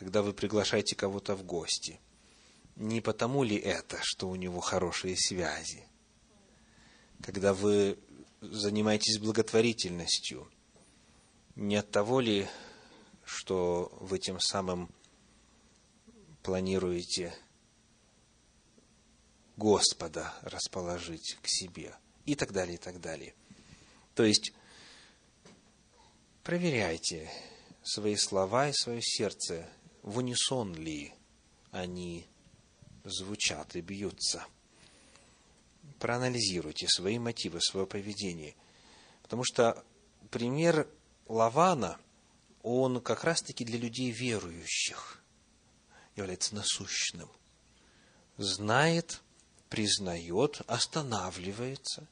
когда 0.00 0.22
вы 0.22 0.32
приглашаете 0.32 0.96
кого-то 0.96 1.36
в 1.36 1.44
гости. 1.44 2.00
Не 2.74 3.02
потому 3.02 3.42
ли 3.42 3.56
это, 3.56 3.98
что 4.00 4.30
у 4.30 4.34
него 4.34 4.60
хорошие 4.60 5.14
связи? 5.14 5.84
Когда 7.22 7.54
вы 7.54 7.98
занимаетесь 8.40 9.18
благотворительностью, 9.18 10.50
не 11.56 11.76
от 11.76 11.90
того 11.90 12.20
ли, 12.20 12.48
что 13.24 13.92
вы 14.00 14.18
тем 14.18 14.40
самым 14.40 14.90
планируете 16.42 17.34
Господа 19.56 20.34
расположить 20.42 21.36
к 21.42 21.48
себе 21.48 21.94
и 22.24 22.34
так 22.34 22.52
далее, 22.52 22.76
и 22.76 22.78
так 22.78 23.00
далее. 23.00 23.34
То 24.14 24.24
есть, 24.24 24.52
проверяйте 26.42 27.30
свои 27.82 28.16
слова 28.16 28.68
и 28.68 28.72
свое 28.72 29.02
сердце 29.02 29.68
в 30.02 30.18
унисон 30.18 30.74
ли 30.74 31.12
они 31.70 32.26
звучат 33.04 33.76
и 33.76 33.80
бьются. 33.80 34.46
Проанализируйте 36.00 36.88
свои 36.88 37.18
мотивы, 37.18 37.60
свое 37.60 37.86
поведение. 37.86 38.56
Потому 39.22 39.44
что 39.44 39.84
пример 40.30 40.88
Лавана, 41.28 41.98
он 42.62 43.00
как 43.00 43.22
раз-таки 43.22 43.64
для 43.64 43.78
людей 43.78 44.10
верующих 44.10 45.22
является 46.16 46.54
насущным. 46.54 47.28
Знает, 48.38 49.20
признает, 49.68 50.62
останавливается, 50.66 52.06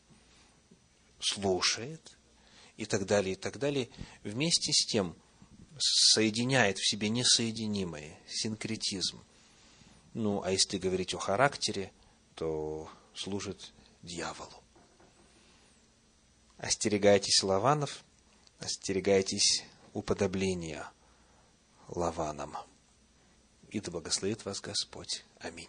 слушает 1.18 2.16
и 2.76 2.84
так 2.84 3.06
далее, 3.06 3.32
и 3.32 3.36
так 3.36 3.58
далее. 3.58 3.88
Вместе 4.22 4.72
с 4.72 4.86
тем 4.86 5.16
соединяет 5.78 6.78
в 6.78 6.88
себе 6.88 7.08
несоединимое, 7.08 8.18
синкретизм. 8.28 9.24
Ну, 10.12 10.42
а 10.42 10.50
если 10.50 10.76
говорить 10.76 11.14
о 11.14 11.18
характере, 11.18 11.90
то 12.34 12.90
служит 13.14 13.72
дьяволу. 14.08 14.62
Остерегайтесь 16.56 17.42
лаванов, 17.44 18.04
остерегайтесь 18.58 19.64
уподобления 19.92 20.90
лаванам. 21.86 22.56
И 23.70 23.80
да 23.80 23.92
благословит 23.92 24.44
вас 24.44 24.60
Господь. 24.60 25.24
Аминь. 25.38 25.68